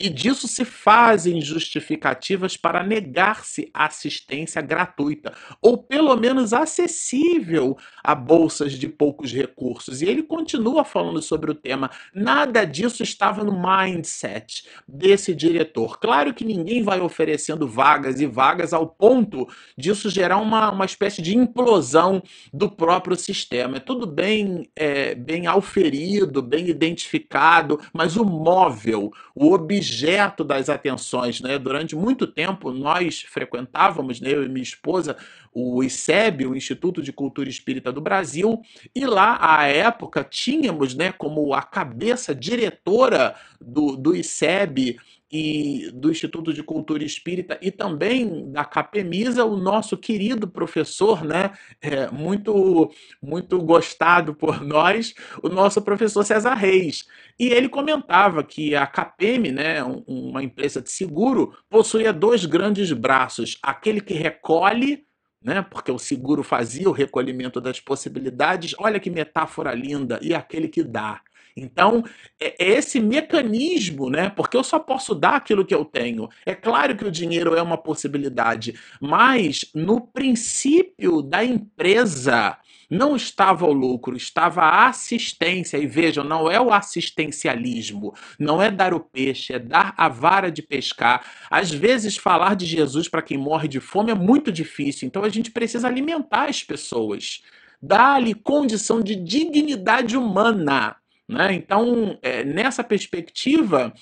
e 0.00 0.08
disso 0.08 0.46
se 0.46 0.64
fazem 0.64 1.40
justificativas 1.40 2.56
para 2.56 2.84
negar-se 2.84 3.68
assistência 3.74 4.62
gratuita, 4.62 5.34
ou 5.60 5.76
pelo 5.76 6.14
menos 6.16 6.52
acessível 6.52 7.76
a 8.02 8.14
bolsas 8.14 8.72
de 8.74 8.88
poucos 8.88 9.32
recursos. 9.32 10.00
E 10.00 10.06
ele 10.06 10.22
continua 10.22 10.84
falando 10.84 11.20
sobre 11.20 11.50
o 11.50 11.54
tema. 11.54 11.90
Nada 12.14 12.64
disso 12.64 13.02
estava 13.02 13.42
no 13.42 13.52
mindset 13.68 14.64
desse 14.86 15.34
diretor. 15.34 15.98
Claro 15.98 16.32
que 16.32 16.44
ninguém 16.44 16.82
vai 16.82 17.00
oferecendo 17.00 17.68
vagas 17.68 18.20
e 18.20 18.26
vagas 18.26 18.72
ao 18.72 18.86
ponto 18.86 19.46
disso 19.76 20.08
gerar 20.08 20.38
uma, 20.38 20.70
uma 20.70 20.84
espécie 20.84 21.20
de 21.20 21.36
implosão 21.36 22.22
do 22.52 22.70
próprio 22.70 23.16
sistema. 23.16 23.76
É 23.76 23.80
tudo 23.80 24.06
bem, 24.06 24.70
é, 24.74 25.14
bem 25.14 25.46
auferido, 25.46 26.42
bem 26.42 26.68
identificado, 26.68 27.80
mas 27.92 28.16
o 28.16 28.24
móvel, 28.24 29.12
o 29.40 29.52
objeto, 29.52 30.42
das 30.42 30.68
atenções. 30.68 31.40
Né? 31.40 31.58
Durante 31.58 31.94
muito 31.94 32.26
tempo, 32.26 32.72
nós 32.72 33.22
frequentávamos, 33.22 34.20
né, 34.20 34.32
eu 34.32 34.44
e 34.44 34.48
minha 34.48 34.62
esposa, 34.62 35.16
o 35.54 35.82
ICEB, 35.82 36.46
o 36.46 36.56
Instituto 36.56 37.00
de 37.00 37.12
Cultura 37.12 37.48
Espírita 37.48 37.92
do 37.92 38.00
Brasil, 38.00 38.60
e 38.94 39.06
lá, 39.06 39.38
à 39.40 39.66
época, 39.66 40.24
tínhamos 40.24 40.94
né, 40.94 41.12
como 41.12 41.54
a 41.54 41.62
cabeça 41.62 42.34
diretora 42.34 43.36
do, 43.60 43.96
do 43.96 44.16
ICEB 44.16 44.98
e 45.30 45.90
do 45.92 46.10
Instituto 46.10 46.52
de 46.52 46.62
Cultura 46.62 47.04
Espírita 47.04 47.58
e 47.60 47.70
também 47.70 48.50
da 48.50 48.64
Capemisa, 48.64 49.44
o 49.44 49.56
nosso 49.56 49.96
querido 49.96 50.48
professor, 50.48 51.24
né, 51.24 51.52
é, 51.80 52.10
muito 52.10 52.90
muito 53.22 53.58
gostado 53.60 54.34
por 54.34 54.60
nós, 54.62 55.14
o 55.42 55.48
nosso 55.48 55.82
professor 55.82 56.24
César 56.24 56.54
Reis. 56.54 57.06
E 57.38 57.48
ele 57.48 57.68
comentava 57.68 58.42
que 58.42 58.74
a 58.74 58.86
Capem, 58.86 59.52
né, 59.52 59.82
uma 60.06 60.42
empresa 60.42 60.80
de 60.80 60.90
seguro, 60.90 61.54
possuía 61.68 62.12
dois 62.12 62.44
grandes 62.44 62.92
braços, 62.92 63.58
aquele 63.62 64.00
que 64.00 64.14
recolhe 64.14 65.06
né? 65.42 65.62
Porque 65.62 65.92
o 65.92 65.98
seguro 65.98 66.42
fazia 66.42 66.88
o 66.88 66.92
recolhimento 66.92 67.60
das 67.60 67.78
possibilidades. 67.78 68.74
Olha 68.78 68.98
que 68.98 69.08
metáfora 69.08 69.72
linda! 69.72 70.18
E 70.20 70.34
aquele 70.34 70.68
que 70.68 70.82
dá. 70.82 71.20
Então, 71.58 72.04
é, 72.40 72.54
é 72.64 72.68
esse 72.78 73.00
mecanismo, 73.00 74.08
né? 74.10 74.30
Porque 74.30 74.56
eu 74.56 74.64
só 74.64 74.78
posso 74.78 75.14
dar 75.14 75.36
aquilo 75.36 75.64
que 75.64 75.74
eu 75.74 75.84
tenho. 75.84 76.28
É 76.46 76.54
claro 76.54 76.96
que 76.96 77.04
o 77.04 77.10
dinheiro 77.10 77.54
é 77.54 77.62
uma 77.62 77.76
possibilidade, 77.76 78.74
mas 79.00 79.64
no 79.74 80.00
princípio 80.00 81.22
da 81.22 81.44
empresa 81.44 82.58
não 82.90 83.14
estava 83.14 83.66
o 83.66 83.72
lucro, 83.72 84.16
estava 84.16 84.62
a 84.62 84.88
assistência. 84.88 85.76
E 85.76 85.86
vejam, 85.86 86.24
não 86.24 86.50
é 86.50 86.60
o 86.60 86.72
assistencialismo, 86.72 88.14
não 88.38 88.62
é 88.62 88.70
dar 88.70 88.94
o 88.94 89.00
peixe, 89.00 89.52
é 89.52 89.58
dar 89.58 89.94
a 89.96 90.08
vara 90.08 90.50
de 90.50 90.62
pescar. 90.62 91.24
Às 91.50 91.70
vezes, 91.70 92.16
falar 92.16 92.54
de 92.54 92.66
Jesus 92.66 93.08
para 93.08 93.22
quem 93.22 93.36
morre 93.36 93.68
de 93.68 93.80
fome 93.80 94.10
é 94.10 94.14
muito 94.14 94.50
difícil, 94.50 95.06
então 95.06 95.22
a 95.22 95.28
gente 95.28 95.50
precisa 95.50 95.86
alimentar 95.86 96.48
as 96.48 96.62
pessoas. 96.62 97.42
Dar-lhe 97.80 98.34
condição 98.34 99.00
de 99.00 99.14
dignidade 99.14 100.16
humana. 100.16 100.96
Né? 101.28 101.52
Então, 101.52 102.18
é, 102.22 102.42
nessa 102.42 102.82
perspectiva, 102.82 103.92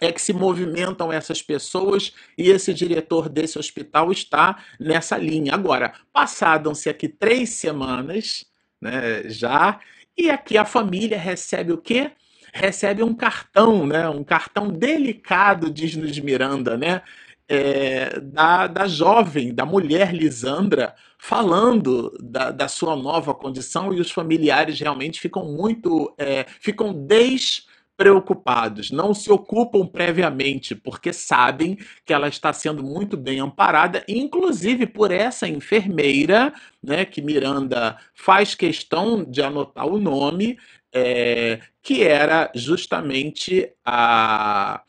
é 0.00 0.12
que 0.12 0.22
se 0.22 0.32
movimentam 0.32 1.12
essas 1.12 1.42
pessoas 1.42 2.12
e 2.36 2.48
esse 2.48 2.72
diretor 2.72 3.28
desse 3.28 3.58
hospital 3.58 4.12
está 4.12 4.62
nessa 4.78 5.18
linha. 5.18 5.54
Agora, 5.54 5.92
passaram-se 6.12 6.88
aqui 6.88 7.08
três 7.08 7.50
semanas, 7.50 8.46
né, 8.80 9.28
já, 9.28 9.80
e 10.16 10.30
aqui 10.30 10.56
a 10.56 10.64
família 10.64 11.18
recebe 11.18 11.72
o 11.72 11.78
quê? 11.78 12.12
Recebe 12.52 13.02
um 13.02 13.14
cartão, 13.14 13.86
né, 13.86 14.08
um 14.08 14.24
cartão 14.24 14.68
delicado, 14.68 15.70
diz-nos 15.70 16.18
Miranda, 16.20 16.78
né, 16.78 17.02
é, 17.48 18.20
da, 18.20 18.66
da 18.66 18.86
jovem, 18.86 19.54
da 19.54 19.64
mulher 19.64 20.14
Lisandra, 20.14 20.94
falando 21.18 22.14
da, 22.22 22.50
da 22.50 22.68
sua 22.68 22.94
nova 22.94 23.34
condição 23.34 23.92
e 23.92 24.00
os 24.00 24.10
familiares 24.10 24.78
realmente 24.78 25.18
ficam 25.18 25.46
muito, 25.46 26.14
é, 26.18 26.44
ficam 26.60 26.92
despreocupados, 26.92 28.90
não 28.90 29.14
se 29.14 29.32
ocupam 29.32 29.86
previamente, 29.86 30.74
porque 30.74 31.12
sabem 31.12 31.78
que 32.04 32.12
ela 32.12 32.28
está 32.28 32.52
sendo 32.52 32.82
muito 32.84 33.16
bem 33.16 33.40
amparada, 33.40 34.04
inclusive 34.06 34.86
por 34.86 35.10
essa 35.10 35.48
enfermeira, 35.48 36.52
né, 36.82 37.06
que 37.06 37.22
Miranda 37.22 37.96
faz 38.14 38.54
questão 38.54 39.24
de 39.24 39.42
anotar 39.42 39.86
o 39.86 39.98
nome, 39.98 40.58
é, 40.92 41.60
que 41.82 42.02
era 42.02 42.50
justamente 42.54 43.70
a, 43.84 44.82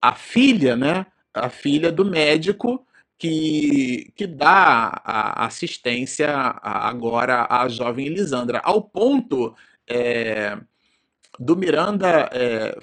a 0.00 0.14
filha, 0.14 0.74
né, 0.76 1.06
a 1.36 1.50
filha 1.50 1.92
do 1.92 2.04
médico 2.04 2.84
que, 3.18 4.12
que 4.14 4.26
dá 4.26 5.00
a 5.04 5.46
assistência 5.46 6.28
agora 6.62 7.46
à 7.48 7.68
jovem 7.68 8.06
Elisandra, 8.06 8.60
ao 8.62 8.82
ponto 8.82 9.54
é, 9.88 10.58
do 11.38 11.56
Miranda 11.56 12.28
é, 12.32 12.76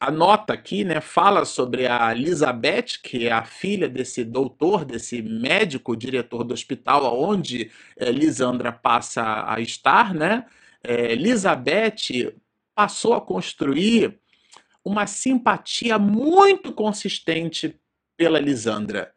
anota 0.00 0.52
aqui, 0.54 0.84
né, 0.84 1.00
fala 1.00 1.44
sobre 1.44 1.86
a 1.86 2.12
Elizabeth, 2.12 3.00
que 3.02 3.26
é 3.26 3.32
a 3.32 3.44
filha 3.44 3.88
desse 3.88 4.24
doutor, 4.24 4.84
desse 4.84 5.20
médico, 5.20 5.96
diretor 5.96 6.44
do 6.44 6.54
hospital 6.54 7.20
onde 7.20 7.70
é, 7.96 8.10
Lisandra 8.10 8.72
passa 8.72 9.44
a 9.46 9.60
estar, 9.60 10.14
né? 10.14 10.46
É, 10.82 11.12
Elizabeth 11.12 12.32
passou 12.74 13.14
a 13.14 13.20
construir 13.20 14.18
uma 14.88 15.06
simpatia 15.06 15.98
muito 15.98 16.72
consistente 16.72 17.78
pela 18.16 18.40
Lisandra. 18.40 19.12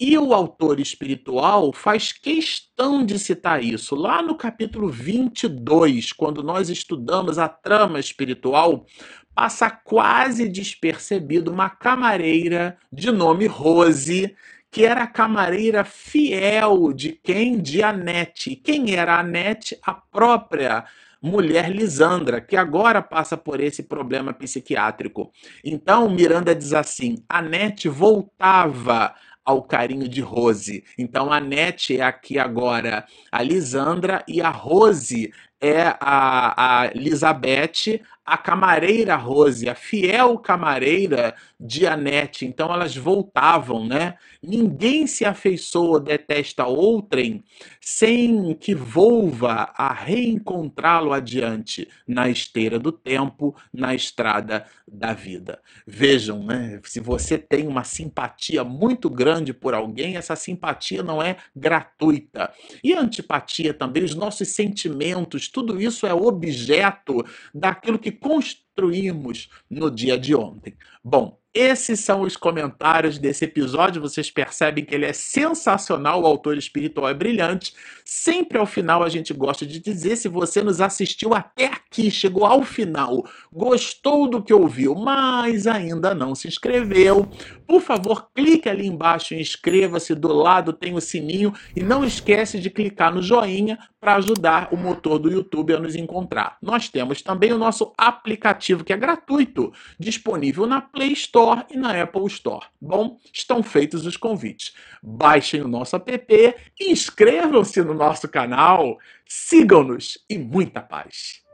E 0.00 0.16
o 0.16 0.32
autor 0.32 0.78
espiritual 0.78 1.72
faz 1.72 2.12
questão 2.12 3.04
de 3.04 3.18
citar 3.18 3.64
isso. 3.64 3.96
Lá 3.96 4.22
no 4.22 4.36
capítulo 4.36 4.88
22, 4.88 6.12
quando 6.12 6.40
nós 6.40 6.70
estudamos 6.70 7.36
a 7.36 7.48
trama 7.48 7.98
espiritual, 7.98 8.86
passa 9.34 9.68
quase 9.68 10.48
despercebido 10.48 11.50
uma 11.50 11.68
camareira 11.68 12.78
de 12.92 13.10
nome 13.10 13.46
Rose, 13.48 14.36
que 14.70 14.84
era 14.84 15.02
a 15.02 15.08
camareira 15.08 15.84
fiel 15.84 16.92
de 16.92 17.12
quem? 17.12 17.60
De 17.60 17.82
Anete. 17.82 18.54
Quem 18.54 18.94
era 18.94 19.16
a 19.16 19.20
Anete? 19.20 19.76
A 19.82 19.94
própria 19.94 20.84
mulher 21.20 21.70
Lisandra, 21.70 22.40
que 22.40 22.56
agora 22.56 23.02
passa 23.02 23.36
por 23.36 23.60
esse 23.60 23.82
problema 23.82 24.32
psiquiátrico. 24.32 25.30
Então, 25.64 26.08
Miranda 26.08 26.54
diz 26.54 26.72
assim: 26.72 27.16
Anete 27.28 27.88
voltava 27.88 29.14
ao 29.48 29.62
carinho 29.62 30.06
de 30.06 30.20
Rose. 30.20 30.84
Então 30.98 31.32
a 31.32 31.40
Nete 31.40 31.98
é 31.98 32.02
aqui 32.02 32.38
agora 32.38 33.06
a 33.32 33.42
Lisandra 33.42 34.22
e 34.28 34.42
a 34.42 34.50
Rose 34.50 35.32
é 35.58 35.96
a, 36.00 36.82
a 36.82 36.86
Elizabeth, 36.94 38.02
a 38.28 38.36
camareira 38.36 39.16
Rose, 39.16 39.68
a 39.68 39.74
fiel 39.74 40.38
camareira 40.38 41.34
de 41.58 41.86
Anete. 41.86 42.44
Então 42.44 42.72
elas 42.72 42.94
voltavam, 42.94 43.86
né? 43.86 44.16
Ninguém 44.42 45.06
se 45.06 45.24
afeiçoa, 45.24 45.98
detesta 45.98 46.66
outrem, 46.66 47.42
sem 47.80 48.54
que 48.54 48.74
volva 48.74 49.72
a 49.74 49.92
reencontrá-lo 49.92 51.12
adiante 51.12 51.88
na 52.06 52.28
esteira 52.28 52.78
do 52.78 52.92
tempo, 52.92 53.56
na 53.72 53.94
estrada 53.94 54.66
da 54.86 55.12
vida. 55.12 55.60
Vejam, 55.86 56.44
né? 56.44 56.80
Se 56.84 57.00
você 57.00 57.38
tem 57.38 57.66
uma 57.66 57.82
simpatia 57.82 58.62
muito 58.62 59.08
grande 59.08 59.52
por 59.52 59.74
alguém, 59.74 60.16
essa 60.16 60.36
simpatia 60.36 61.02
não 61.02 61.22
é 61.22 61.36
gratuita. 61.56 62.52
E 62.84 62.92
a 62.92 63.00
antipatia 63.00 63.72
também, 63.72 64.04
os 64.04 64.14
nossos 64.14 64.48
sentimentos, 64.48 65.48
tudo 65.48 65.80
isso 65.80 66.06
é 66.06 66.12
objeto 66.12 67.24
daquilo 67.54 67.98
que 67.98 68.12
construímos 68.20 69.48
no 69.70 69.90
dia 69.90 70.18
de 70.18 70.34
ontem. 70.34 70.76
Bom, 71.02 71.37
esses 71.54 72.00
são 72.00 72.22
os 72.22 72.36
comentários 72.36 73.18
desse 73.18 73.44
episódio. 73.44 74.02
Vocês 74.02 74.30
percebem 74.30 74.84
que 74.84 74.94
ele 74.94 75.06
é 75.06 75.12
sensacional, 75.12 76.22
o 76.22 76.26
autor 76.26 76.56
espiritual 76.56 77.08
é 77.08 77.14
brilhante. 77.14 77.74
Sempre 78.04 78.58
ao 78.58 78.66
final 78.66 79.02
a 79.02 79.08
gente 79.08 79.32
gosta 79.32 79.66
de 79.66 79.80
dizer: 79.80 80.16
se 80.16 80.28
você 80.28 80.62
nos 80.62 80.80
assistiu 80.80 81.34
até 81.34 81.66
aqui, 81.66 82.10
chegou 82.10 82.44
ao 82.44 82.62
final, 82.62 83.24
gostou 83.52 84.28
do 84.28 84.42
que 84.42 84.52
ouviu, 84.52 84.94
mas 84.94 85.66
ainda 85.66 86.14
não 86.14 86.34
se 86.34 86.48
inscreveu, 86.48 87.28
por 87.68 87.82
favor, 87.82 88.30
clique 88.34 88.66
ali 88.66 88.86
embaixo 88.86 89.34
e 89.34 89.40
inscreva-se. 89.40 90.14
Do 90.14 90.32
lado 90.32 90.72
tem 90.72 90.94
o 90.94 91.00
sininho 91.02 91.52
e 91.76 91.82
não 91.82 92.02
esquece 92.02 92.58
de 92.58 92.70
clicar 92.70 93.14
no 93.14 93.22
joinha 93.22 93.78
para 94.00 94.14
ajudar 94.14 94.68
o 94.72 94.76
motor 94.76 95.18
do 95.18 95.30
YouTube 95.30 95.74
a 95.74 95.78
nos 95.78 95.94
encontrar. 95.94 96.56
Nós 96.62 96.88
temos 96.88 97.20
também 97.20 97.52
o 97.52 97.58
nosso 97.58 97.92
aplicativo 97.98 98.84
que 98.84 98.92
é 98.92 98.96
gratuito, 98.96 99.70
disponível 99.98 100.66
na 100.66 100.80
Play 100.80 101.12
Store 101.48 101.64
e 101.70 101.76
na 101.78 102.02
Apple 102.02 102.26
Store. 102.26 102.66
Bom, 102.78 103.18
estão 103.32 103.62
feitos 103.62 104.04
os 104.04 104.18
convites. 104.18 104.74
Baixem 105.02 105.62
o 105.62 105.68
nosso 105.68 105.96
app, 105.96 106.54
inscrevam-se 106.78 107.82
no 107.82 107.94
nosso 107.94 108.28
canal, 108.28 108.98
sigam-nos 109.26 110.18
e 110.28 110.36
muita 110.36 110.82
paz. 110.82 111.47